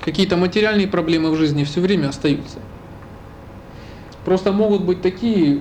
Какие-то 0.00 0.36
материальные 0.36 0.88
проблемы 0.88 1.30
в 1.30 1.36
жизни 1.36 1.64
все 1.64 1.80
время 1.80 2.08
остаются. 2.08 2.60
Просто 4.24 4.52
могут 4.52 4.84
быть 4.84 5.02
такие 5.02 5.60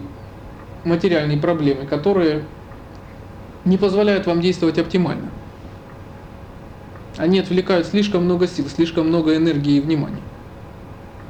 материальные 0.86 1.38
проблемы, 1.38 1.86
которые 1.86 2.43
не 3.65 3.78
позволяют 3.78 4.26
вам 4.26 4.41
действовать 4.41 4.80
оптимально. 4.80 5.37
Они 7.17 7.39
отвлекают 7.39 7.88
слишком 7.88 8.23
много 8.23 8.47
сил, 8.47 8.67
слишком 8.69 9.08
много 9.08 9.36
энергии 9.36 9.77
и 9.77 9.82
внимания 9.82 10.21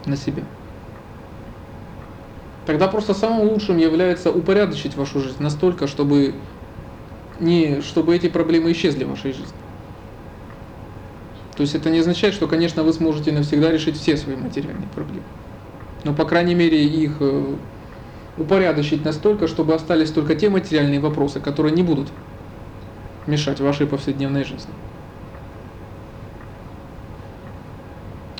на 0.05 0.17
себя. 0.17 0.43
Тогда 2.65 2.89
просто 2.89 3.13
самым 3.13 3.47
лучшим 3.47 3.77
является 3.77 4.29
упорядочить 4.29 4.95
вашу 4.97 5.21
жизнь 5.21 5.41
настолько, 5.41 5.87
чтобы, 5.87 6.35
не, 7.39 7.81
чтобы 7.81 8.15
эти 8.15 8.27
проблемы 8.27 8.73
исчезли 8.73 9.05
в 9.05 9.09
вашей 9.09 9.31
жизни. 9.31 9.55
То 11.55 11.61
есть 11.61 11.73
это 11.73 11.89
не 11.89 11.99
означает, 11.99 12.33
что, 12.33 12.47
конечно, 12.47 12.83
вы 12.83 12.91
сможете 12.91 13.31
навсегда 13.31 13.71
решить 13.71 13.97
все 13.97 14.17
свои 14.17 14.35
материальные 14.35 14.89
проблемы. 14.89 15.23
Но, 16.03 16.13
по 16.13 16.25
крайней 16.25 16.55
мере, 16.55 16.85
их 16.85 17.17
э, 17.21 17.55
упорядочить 18.37 19.05
настолько, 19.05 19.47
чтобы 19.47 19.73
остались 19.73 20.11
только 20.11 20.35
те 20.35 20.49
материальные 20.49 20.99
вопросы, 20.99 21.39
которые 21.39 21.73
не 21.73 21.83
будут 21.83 22.09
мешать 23.25 23.61
вашей 23.61 23.87
повседневной 23.87 24.43
жизни. 24.43 24.73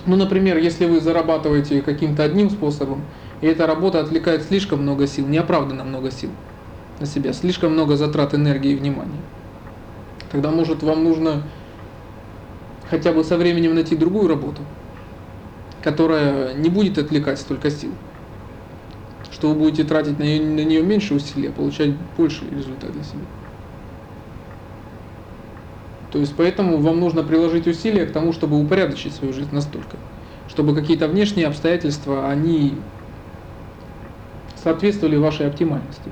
Ну, 0.07 0.15
например, 0.15 0.57
если 0.57 0.85
вы 0.85 1.01
зарабатываете 1.01 1.81
каким-то 1.81 2.23
одним 2.23 2.49
способом, 2.49 3.01
и 3.41 3.45
эта 3.45 3.67
работа 3.67 3.99
отвлекает 3.99 4.41
слишком 4.41 4.81
много 4.81 5.05
сил, 5.05 5.27
неоправданно 5.27 5.83
много 5.83 6.11
сил 6.11 6.31
на 6.97 7.05
себя, 7.05 7.33
слишком 7.33 7.73
много 7.73 7.97
затрат 7.97 8.33
энергии 8.33 8.71
и 8.71 8.75
внимания. 8.75 9.19
Тогда, 10.31 10.49
может, 10.49 10.81
вам 10.81 11.03
нужно 11.03 11.43
хотя 12.89 13.11
бы 13.11 13.25
со 13.25 13.35
временем 13.35 13.75
найти 13.75 13.97
другую 13.97 14.29
работу, 14.29 14.65
которая 15.81 16.55
не 16.55 16.69
будет 16.69 16.97
отвлекать 16.97 17.37
столько 17.37 17.69
сил, 17.69 17.91
что 19.29 19.49
вы 19.49 19.55
будете 19.55 19.83
тратить 19.83 20.17
на 20.19 20.23
нее, 20.23 20.41
на 20.41 20.63
нее 20.63 20.83
меньше 20.83 21.15
усилий, 21.15 21.49
а 21.49 21.51
получать 21.51 21.93
больше 22.15 22.45
результат 22.49 22.93
для 22.93 23.03
себя. 23.03 23.25
То 26.11 26.19
есть 26.19 26.35
поэтому 26.37 26.77
вам 26.77 26.99
нужно 26.99 27.23
приложить 27.23 27.67
усилия 27.67 28.05
к 28.05 28.11
тому, 28.11 28.31
чтобы 28.31 28.59
упорядочить 28.59 29.13
свою 29.13 29.33
жизнь 29.33 29.49
настолько, 29.51 29.97
чтобы 30.47 30.73
какие-то 30.73 31.07
внешние 31.07 31.47
обстоятельства, 31.47 32.29
они 32.29 32.75
соответствовали 34.55 35.17
вашей 35.17 35.47
оптимальности. 35.47 36.11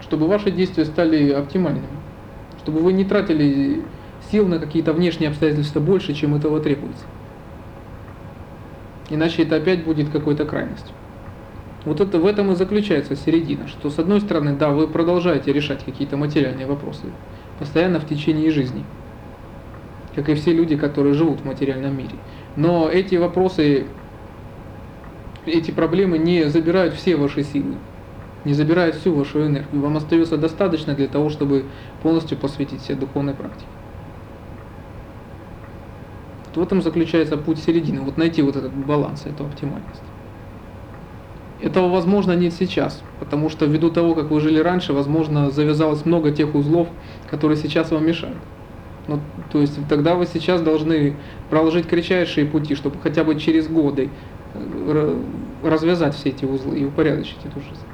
Чтобы 0.00 0.28
ваши 0.28 0.52
действия 0.52 0.84
стали 0.84 1.30
оптимальными. 1.30 1.88
Чтобы 2.62 2.80
вы 2.80 2.92
не 2.92 3.04
тратили 3.04 3.82
сил 4.30 4.46
на 4.46 4.58
какие-то 4.58 4.92
внешние 4.92 5.30
обстоятельства 5.30 5.80
больше, 5.80 6.14
чем 6.14 6.34
этого 6.34 6.60
требуется. 6.60 7.04
Иначе 9.10 9.42
это 9.42 9.56
опять 9.56 9.84
будет 9.84 10.10
какой-то 10.10 10.44
крайностью. 10.44 10.94
Вот 11.86 12.00
это, 12.00 12.18
в 12.18 12.26
этом 12.26 12.50
и 12.50 12.56
заключается 12.56 13.14
середина, 13.14 13.68
что 13.68 13.90
с 13.90 13.98
одной 14.00 14.20
стороны, 14.20 14.56
да, 14.56 14.70
вы 14.70 14.88
продолжаете 14.88 15.52
решать 15.52 15.84
какие-то 15.84 16.16
материальные 16.16 16.66
вопросы, 16.66 17.04
постоянно 17.60 18.00
в 18.00 18.08
течение 18.08 18.50
жизни, 18.50 18.84
как 20.16 20.28
и 20.28 20.34
все 20.34 20.52
люди, 20.52 20.76
которые 20.76 21.14
живут 21.14 21.42
в 21.42 21.44
материальном 21.44 21.96
мире. 21.96 22.16
Но 22.56 22.88
эти 22.90 23.14
вопросы, 23.14 23.86
эти 25.46 25.70
проблемы 25.70 26.18
не 26.18 26.50
забирают 26.50 26.92
все 26.94 27.14
ваши 27.14 27.44
силы, 27.44 27.76
не 28.44 28.52
забирают 28.52 28.96
всю 28.96 29.14
вашу 29.14 29.46
энергию. 29.46 29.80
Вам 29.80 29.96
остается 29.96 30.36
достаточно 30.36 30.92
для 30.94 31.06
того, 31.06 31.30
чтобы 31.30 31.66
полностью 32.02 32.36
посвятить 32.36 32.82
себе 32.82 32.96
духовной 32.96 33.34
практике. 33.34 33.68
Вот 36.46 36.56
в 36.56 36.66
этом 36.66 36.82
заключается 36.82 37.36
путь 37.36 37.60
середины, 37.60 38.00
вот 38.00 38.16
найти 38.16 38.42
вот 38.42 38.56
этот 38.56 38.74
баланс, 38.74 39.24
эту 39.24 39.44
оптимальность. 39.44 40.02
Этого 41.60 41.88
возможно 41.88 42.32
нет 42.32 42.52
сейчас, 42.52 43.02
потому 43.18 43.48
что 43.48 43.64
ввиду 43.64 43.90
того, 43.90 44.14
как 44.14 44.30
вы 44.30 44.40
жили 44.40 44.58
раньше, 44.58 44.92
возможно, 44.92 45.50
завязалось 45.50 46.04
много 46.04 46.30
тех 46.30 46.54
узлов, 46.54 46.88
которые 47.30 47.56
сейчас 47.56 47.90
вам 47.90 48.06
мешают. 48.06 48.36
Ну, 49.08 49.20
то 49.52 49.60
есть 49.60 49.78
тогда 49.88 50.16
вы 50.16 50.26
сейчас 50.26 50.60
должны 50.60 51.16
проложить 51.48 51.86
кричайшие 51.86 52.46
пути, 52.46 52.74
чтобы 52.74 52.96
хотя 53.02 53.24
бы 53.24 53.36
через 53.36 53.68
годы 53.68 54.10
э, 54.54 55.22
развязать 55.62 56.14
все 56.14 56.30
эти 56.30 56.44
узлы 56.44 56.78
и 56.78 56.84
упорядочить 56.84 57.38
эту 57.44 57.60
жизнь. 57.60 57.84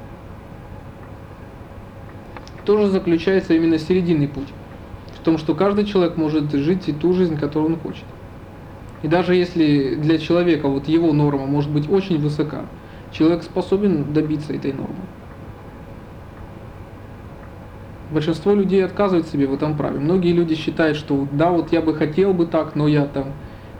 Тоже 2.65 2.87
заключается 2.87 3.53
именно 3.53 3.77
серединный 3.77 4.27
путь. 4.27 4.47
В 5.19 5.23
том, 5.23 5.37
что 5.37 5.55
каждый 5.55 5.85
человек 5.85 6.17
может 6.17 6.51
жить 6.51 6.89
и 6.89 6.93
ту 6.93 7.13
жизнь, 7.13 7.37
которую 7.37 7.73
он 7.73 7.79
хочет. 7.79 8.03
И 9.03 9.07
даже 9.07 9.35
если 9.35 9.95
для 9.95 10.17
человека 10.17 10.67
вот 10.67 10.87
его 10.87 11.13
норма 11.13 11.45
может 11.45 11.69
быть 11.69 11.89
очень 11.89 12.17
высока, 12.17 12.65
человек 13.13 13.43
способен 13.43 14.11
добиться 14.11 14.53
этой 14.53 14.73
нормы. 14.73 14.95
Большинство 18.11 18.53
людей 18.53 18.83
отказывают 18.83 19.27
себе 19.27 19.47
в 19.47 19.53
этом 19.53 19.77
праве. 19.77 19.99
Многие 19.99 20.33
люди 20.33 20.55
считают, 20.55 20.97
что 20.97 21.27
да, 21.31 21.51
вот 21.51 21.71
я 21.71 21.81
бы 21.81 21.95
хотел 21.95 22.33
бы 22.33 22.45
так, 22.45 22.75
но 22.75 22.87
я 22.87 23.05
там 23.05 23.27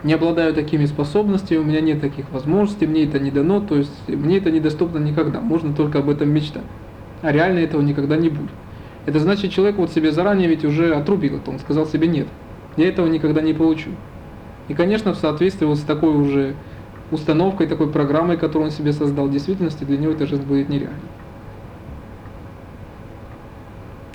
не 0.02 0.12
обладаю 0.12 0.54
такими 0.54 0.86
способностями, 0.86 1.58
у 1.58 1.64
меня 1.64 1.80
нет 1.80 2.00
таких 2.00 2.30
возможностей, 2.30 2.86
мне 2.86 3.04
это 3.04 3.18
не 3.18 3.30
дано, 3.30 3.60
то 3.60 3.76
есть 3.76 4.08
мне 4.08 4.38
это 4.38 4.50
недоступно 4.50 4.98
никогда, 4.98 5.40
можно 5.40 5.74
только 5.74 6.00
об 6.00 6.10
этом 6.10 6.30
мечтать. 6.30 6.64
А 7.22 7.32
реально 7.32 7.60
этого 7.60 7.80
никогда 7.80 8.16
не 8.16 8.28
будет. 8.28 8.50
Это 9.06 9.18
значит, 9.18 9.52
человек 9.52 9.76
вот 9.76 9.92
себе 9.92 10.12
заранее 10.12 10.48
ведь 10.48 10.64
уже 10.64 10.94
отрубил 10.94 11.36
это, 11.36 11.50
он 11.50 11.58
сказал 11.58 11.86
себе 11.86 12.08
нет, 12.08 12.26
я 12.76 12.88
этого 12.88 13.06
никогда 13.06 13.40
не 13.40 13.54
получу. 13.54 13.90
И, 14.68 14.74
конечно, 14.74 15.12
в 15.12 15.16
соответствии 15.16 15.66
вот 15.66 15.78
с 15.78 15.82
такой 15.82 16.14
уже 16.14 16.54
установкой, 17.10 17.66
такой 17.66 17.90
программой, 17.90 18.36
которую 18.36 18.66
он 18.66 18.70
себе 18.70 18.92
создал 18.92 19.26
в 19.26 19.30
действительности, 19.30 19.84
для 19.84 19.98
него 19.98 20.12
эта 20.12 20.26
жизнь 20.26 20.44
будет 20.44 20.68
нереальной. 20.68 21.00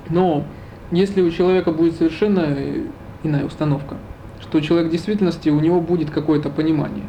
Но 0.10 0.44
если 0.92 1.22
у 1.22 1.30
человека 1.30 1.72
будет 1.72 1.96
совершенно 1.96 2.58
иная 3.24 3.46
установка, 3.46 3.98
что 4.42 4.60
человек 4.62 4.88
в 4.88 4.92
действительности, 4.92 5.50
у 5.50 5.60
него 5.60 5.82
будет 5.82 6.10
какое-то 6.10 6.50
понимание. 6.50 7.06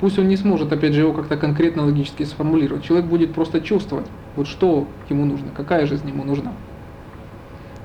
Пусть 0.00 0.18
он 0.18 0.28
не 0.28 0.36
сможет, 0.36 0.72
опять 0.72 0.92
же, 0.92 1.00
его 1.00 1.12
как-то 1.12 1.36
конкретно 1.36 1.84
логически 1.84 2.22
сформулировать. 2.22 2.84
Человек 2.84 3.06
будет 3.06 3.34
просто 3.34 3.60
чувствовать, 3.60 4.06
вот 4.36 4.46
что 4.46 4.86
ему 5.08 5.24
нужно, 5.24 5.48
какая 5.54 5.86
жизнь 5.86 6.08
ему 6.08 6.24
нужна. 6.24 6.52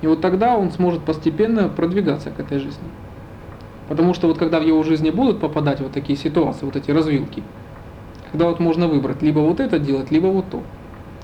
И 0.02 0.08
вот 0.08 0.22
тогда 0.22 0.58
он 0.58 0.72
сможет 0.72 1.04
постепенно 1.04 1.70
продвигаться 1.70 2.32
к 2.32 2.40
этой 2.40 2.60
жизни. 2.60 2.88
Потому 3.92 4.14
что 4.14 4.30
вот 4.30 4.38
когда 4.38 4.62
в 4.62 4.66
его 4.66 4.84
жизни 4.84 5.10
будут 5.10 5.42
попадать 5.42 5.82
вот 5.82 5.92
такие 5.92 6.18
ситуации, 6.18 6.64
вот 6.64 6.78
эти 6.78 6.92
развилки, 6.92 7.44
когда 8.32 8.48
вот 8.48 8.62
можно 8.62 8.88
выбрать 8.88 9.22
либо 9.22 9.40
вот 9.40 9.60
это 9.60 9.80
делать, 9.80 10.12
либо 10.12 10.28
вот 10.28 10.50
то, 10.50 10.64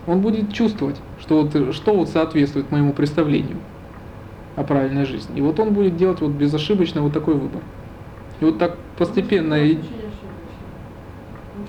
он 0.05 0.19
будет 0.19 0.51
чувствовать, 0.51 0.97
что 1.21 1.43
вот, 1.43 1.73
что 1.73 1.95
вот 1.95 2.09
соответствует 2.09 2.69
моему 2.69 2.91
представлению 2.91 3.55
о 4.57 4.65
правильной 4.65 5.05
жизни. 5.05 5.39
И 5.39 5.41
вот 5.41 5.61
он 5.61 5.73
будет 5.73 5.95
делать 5.95 6.19
вот 6.19 6.31
безошибочно 6.31 7.01
вот 7.01 7.13
такой 7.13 7.35
выбор. 7.35 7.61
И 8.41 8.43
вот 8.43 8.57
так 8.57 8.75
постепенно... 8.97 9.53
И... 9.53 9.77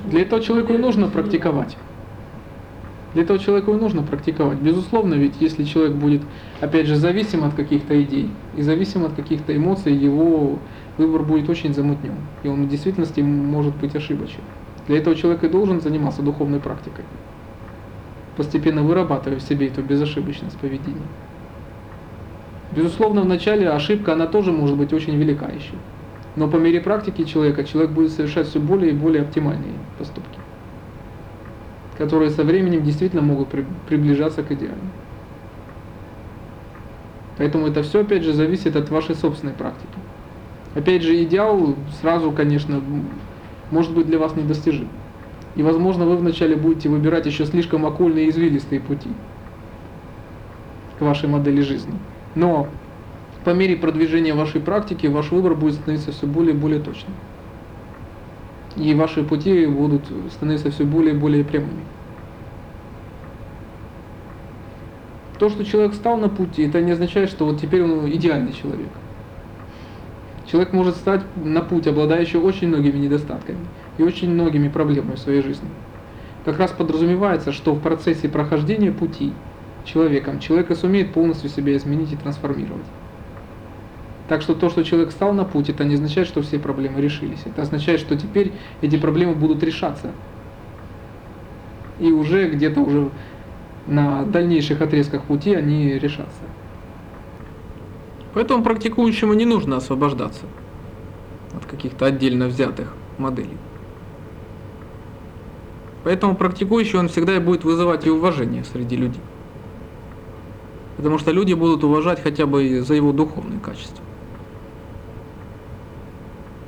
Для 0.07 0.23
этого 0.23 0.43
человеку 0.43 0.73
и 0.73 0.79
нужно 0.79 1.07
практиковать. 1.07 1.77
Для 3.15 3.23
этого 3.23 3.39
человеку 3.39 3.73
и 3.73 3.77
нужно 3.77 4.03
практиковать. 4.03 4.59
Безусловно, 4.59 5.15
ведь 5.15 5.35
если 5.41 5.65
человек 5.65 5.95
будет, 5.95 6.23
опять 6.61 6.87
же, 6.87 6.97
зависим 6.97 7.45
от 7.45 7.55
каких-то 7.55 8.03
идей 8.03 8.31
и 8.57 8.63
зависим 8.63 9.05
от 9.05 9.15
каких-то 9.15 9.57
эмоций, 9.57 9.95
его 9.95 10.59
выбор 10.99 11.23
будет 11.23 11.49
очень 11.49 11.73
замутнен. 11.73 12.15
И 12.43 12.49
он 12.49 12.67
в 12.67 12.69
действительности 12.69 13.21
может 13.21 13.75
быть 13.77 13.95
ошибочен. 13.97 14.41
Для 14.87 14.99
этого 14.99 15.17
человек 15.17 15.45
и 15.45 15.49
должен 15.49 15.81
заниматься 15.81 16.23
духовной 16.23 16.61
практикой, 16.61 17.05
постепенно 18.37 18.83
вырабатывая 18.83 19.39
в 19.39 19.43
себе 19.43 19.69
эту 19.69 19.83
безошибочность 19.83 20.59
поведения. 20.59 21.07
Безусловно, 22.73 23.23
в 23.23 23.27
начале 23.27 23.69
ошибка, 23.71 24.13
она 24.13 24.27
тоже 24.27 24.53
может 24.53 24.77
быть 24.77 24.93
очень 24.93 25.17
велика 25.17 25.47
еще. 25.47 25.75
Но 26.37 26.49
по 26.49 26.57
мере 26.57 26.81
практики 26.81 27.25
человека, 27.25 27.65
человек 27.65 27.91
будет 27.93 28.13
совершать 28.13 28.49
все 28.49 28.61
более 28.61 28.93
и 28.93 28.95
более 28.95 29.23
оптимальные 29.23 29.75
поступки, 29.99 30.39
которые 31.97 32.31
со 32.31 32.45
временем 32.45 32.83
действительно 32.83 33.23
могут 33.23 33.49
при, 33.49 33.65
приближаться 33.89 34.43
к 34.43 34.53
идеалу. 34.53 34.77
Поэтому 37.39 37.67
это 37.67 37.83
все, 37.83 38.01
опять 38.01 38.25
же, 38.25 38.33
зависит 38.33 38.77
от 38.77 38.91
вашей 38.91 39.15
собственной 39.15 39.53
практики. 39.53 39.99
Опять 40.79 41.03
же, 41.03 41.21
идеал 41.25 41.75
сразу, 42.01 42.31
конечно, 42.31 42.81
может 43.73 43.93
быть 43.93 44.07
для 44.07 44.17
вас 44.21 44.37
недостижим. 44.37 44.89
И, 45.57 45.63
возможно, 45.65 46.07
вы 46.07 46.17
вначале 46.17 46.55
будете 46.55 46.89
выбирать 46.89 47.27
еще 47.27 47.47
слишком 47.47 47.85
окольные 47.85 48.27
и 48.27 48.31
извилистые 48.31 48.81
пути 48.81 49.09
к 50.97 51.03
вашей 51.03 51.29
модели 51.29 51.63
жизни. 51.63 51.95
Но 52.37 52.69
по 53.45 53.51
мере 53.51 53.77
продвижения 53.77 54.35
вашей 54.35 54.61
практики 54.61 55.09
ваш 55.09 55.33
выбор 55.33 55.57
будет 55.57 55.75
становиться 55.75 56.13
все 56.13 56.29
более 56.29 56.55
и 56.55 56.57
более 56.57 56.79
точным. 56.79 57.13
И 58.77 58.95
ваши 58.95 59.25
пути 59.25 59.67
будут 59.67 60.05
становиться 60.31 60.71
все 60.71 60.85
более 60.85 61.17
и 61.17 61.19
более 61.19 61.43
прямыми. 61.43 61.83
То, 65.41 65.49
что 65.49 65.65
человек 65.65 65.95
стал 65.95 66.19
на 66.19 66.29
пути, 66.29 66.63
это 66.63 66.81
не 66.81 66.93
означает, 66.93 67.31
что 67.31 67.47
вот 67.47 67.61
теперь 67.61 67.83
он 67.83 68.09
идеальный 68.09 68.53
человек. 68.53 68.91
Человек 70.51 70.73
может 70.73 70.97
стать 70.97 71.23
на 71.37 71.61
путь, 71.61 71.87
обладающий 71.87 72.39
очень 72.39 72.69
многими 72.69 72.97
недостатками 72.99 73.59
и 73.99 74.03
очень 74.03 74.31
многими 74.31 74.69
проблемами 74.69 75.17
в 75.17 75.19
своей 75.19 75.43
жизни. 75.43 75.69
Как 76.45 76.59
раз 76.59 76.71
подразумевается, 76.71 77.53
что 77.53 77.75
в 77.75 77.81
процессе 77.81 78.29
прохождения 78.29 78.91
пути 78.91 79.33
человеком, 79.85 80.41
человека 80.41 80.75
сумеет 80.75 81.13
полностью 81.13 81.51
себя 81.51 81.77
изменить 81.77 82.13
и 82.13 82.17
трансформировать. 82.17 82.87
Так 84.29 84.43
что 84.43 84.55
то, 84.55 84.71
что 84.71 84.85
человек 84.85 85.11
стал 85.11 85.33
на 85.33 85.45
путь, 85.45 85.69
это 85.69 85.85
не 85.85 85.95
означает, 85.95 86.29
что 86.29 86.43
все 86.43 86.59
проблемы 86.59 87.01
решились. 87.01 87.41
Это 87.45 87.63
означает, 87.63 88.01
что 88.01 88.17
теперь 88.17 88.53
эти 88.81 88.97
проблемы 88.97 89.35
будут 89.35 89.63
решаться. 89.63 90.13
И 91.99 92.11
уже 92.13 92.49
где-то 92.51 92.81
уже 92.81 93.11
на 93.87 94.25
дальнейших 94.25 94.81
отрезках 94.81 95.25
пути 95.25 95.55
они 95.55 95.99
решатся. 95.99 96.43
Поэтому 98.39 98.63
практикующему 98.63 99.35
не 99.35 99.45
нужно 99.45 99.79
освобождаться 99.79 100.43
от 101.57 101.67
каких-то 101.67 102.07
отдельно 102.07 102.47
взятых 102.47 102.95
моделей. 103.19 103.57
Поэтому 106.05 106.37
практикующий 106.37 107.01
он 107.01 107.09
всегда 107.09 107.41
будет 107.41 107.65
вызывать 107.65 108.07
и 108.07 108.11
уважение 108.11 108.63
среди 108.63 108.95
людей. 108.95 109.21
Потому 110.97 111.19
что 111.19 111.33
люди 111.33 111.53
будут 111.53 111.83
уважать 111.83 112.23
хотя 112.23 112.47
бы 112.47 112.81
за 112.83 112.95
его 112.95 113.11
духовные 113.11 113.59
качества. 113.59 114.05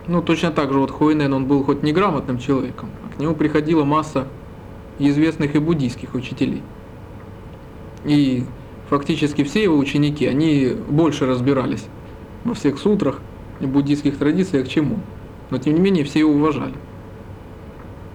Ну, 0.09 0.23
точно 0.23 0.51
так 0.51 0.73
же 0.73 0.81
вот 0.81 0.91
Хуэнен, 0.91 1.33
он 1.33 1.47
был 1.47 1.63
хоть 1.63 1.85
неграмотным 1.85 2.39
человеком, 2.39 2.91
а 3.07 3.15
к 3.15 3.21
нему 3.21 3.37
приходила 3.37 3.85
масса 3.85 4.27
известных 4.99 5.55
и 5.55 5.61
буддийских 5.61 6.15
учителей. 6.15 6.65
И 8.05 8.45
фактически 8.90 9.44
все 9.44 9.62
его 9.62 9.79
ученики, 9.79 10.26
они 10.26 10.76
больше 10.88 11.24
разбирались 11.24 11.87
во 12.44 12.55
всех 12.55 12.79
сутрах 12.79 13.20
и 13.61 13.66
буддийских 13.66 14.18
традициях, 14.18 14.68
чему. 14.68 14.98
Но 15.50 15.59
тем 15.59 15.74
не 15.74 15.81
менее 15.81 16.05
все 16.05 16.18
его 16.18 16.33
уважали. 16.33 16.74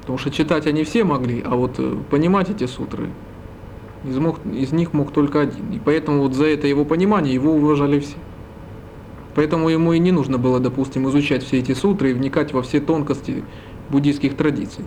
Потому 0.01 0.19
что 0.19 0.29
читать 0.29 0.67
они 0.67 0.83
все 0.83 1.03
могли, 1.03 1.41
а 1.41 1.55
вот 1.55 1.75
э, 1.79 1.97
понимать 2.11 2.49
эти 2.49 2.67
сутры 2.67 3.09
из, 4.03 4.17
мог, 4.17 4.39
из 4.45 4.71
них 4.71 4.93
мог 4.93 5.11
только 5.11 5.41
один. 5.41 5.71
И 5.71 5.79
поэтому 5.83 6.21
вот 6.21 6.35
за 6.35 6.45
это 6.45 6.67
его 6.67 6.85
понимание 6.85 7.33
его 7.33 7.53
уважали 7.53 7.99
все. 7.99 8.17
Поэтому 9.33 9.69
ему 9.69 9.93
и 9.93 9.99
не 9.99 10.11
нужно 10.11 10.37
было, 10.37 10.59
допустим, 10.59 11.09
изучать 11.09 11.43
все 11.43 11.59
эти 11.59 11.73
сутры 11.73 12.11
и 12.11 12.13
вникать 12.13 12.53
во 12.53 12.61
все 12.61 12.79
тонкости 12.79 13.43
буддийских 13.89 14.35
традиций. 14.35 14.85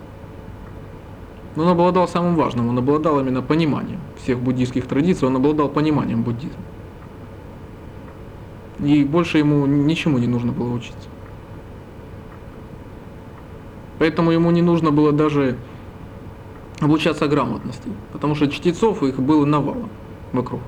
Но 1.58 1.64
он 1.64 1.70
обладал 1.70 2.06
самым 2.06 2.36
важным, 2.36 2.68
он 2.68 2.78
обладал 2.78 3.18
именно 3.18 3.42
пониманием 3.42 3.98
всех 4.22 4.38
буддийских 4.38 4.86
традиций, 4.86 5.26
он 5.26 5.34
обладал 5.34 5.68
пониманием 5.68 6.22
буддизма. 6.22 6.62
И 8.78 9.02
больше 9.02 9.38
ему 9.38 9.66
ничему 9.66 10.18
не 10.18 10.28
нужно 10.28 10.52
было 10.52 10.72
учиться. 10.72 11.08
Поэтому 13.98 14.30
ему 14.30 14.52
не 14.52 14.62
нужно 14.62 14.92
было 14.92 15.10
даже 15.10 15.56
обучаться 16.78 17.26
грамотности, 17.26 17.90
потому 18.12 18.36
что 18.36 18.46
чтецов 18.46 19.02
их 19.02 19.18
было 19.18 19.44
навалом 19.44 19.90
вокруг. 20.32 20.60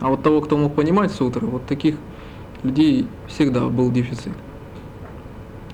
А 0.00 0.10
вот 0.10 0.22
того, 0.22 0.42
кто 0.42 0.58
мог 0.58 0.74
понимать 0.74 1.10
сутры, 1.10 1.46
вот 1.46 1.64
таких 1.64 1.96
людей 2.62 3.06
всегда 3.28 3.64
был 3.64 3.90
дефицит. 3.90 4.34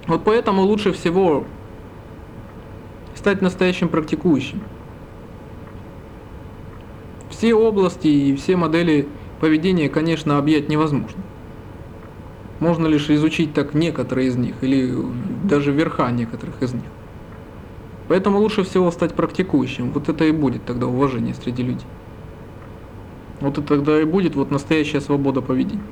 Вот 0.06 0.22
поэтому 0.22 0.62
лучше 0.62 0.92
всего 0.92 1.44
стать 3.26 3.42
настоящим 3.42 3.88
практикующим. 3.88 4.60
Все 7.28 7.54
области 7.54 8.06
и 8.06 8.36
все 8.36 8.54
модели 8.54 9.08
поведения, 9.40 9.88
конечно, 9.88 10.38
объять 10.38 10.68
невозможно. 10.68 11.20
Можно 12.60 12.86
лишь 12.86 13.10
изучить 13.10 13.52
так 13.52 13.74
некоторые 13.74 14.28
из 14.28 14.36
них, 14.36 14.54
или 14.62 14.94
даже 15.42 15.72
верха 15.72 16.08
некоторых 16.12 16.62
из 16.62 16.72
них. 16.72 16.84
Поэтому 18.06 18.38
лучше 18.38 18.62
всего 18.62 18.92
стать 18.92 19.14
практикующим. 19.14 19.90
Вот 19.90 20.08
это 20.08 20.24
и 20.24 20.30
будет 20.30 20.64
тогда 20.64 20.86
уважение 20.86 21.34
среди 21.34 21.64
людей. 21.64 21.88
Вот 23.40 23.58
это 23.58 23.66
тогда 23.66 24.00
и 24.00 24.04
будет 24.04 24.36
вот 24.36 24.52
настоящая 24.52 25.00
свобода 25.00 25.40
поведения. 25.40 25.82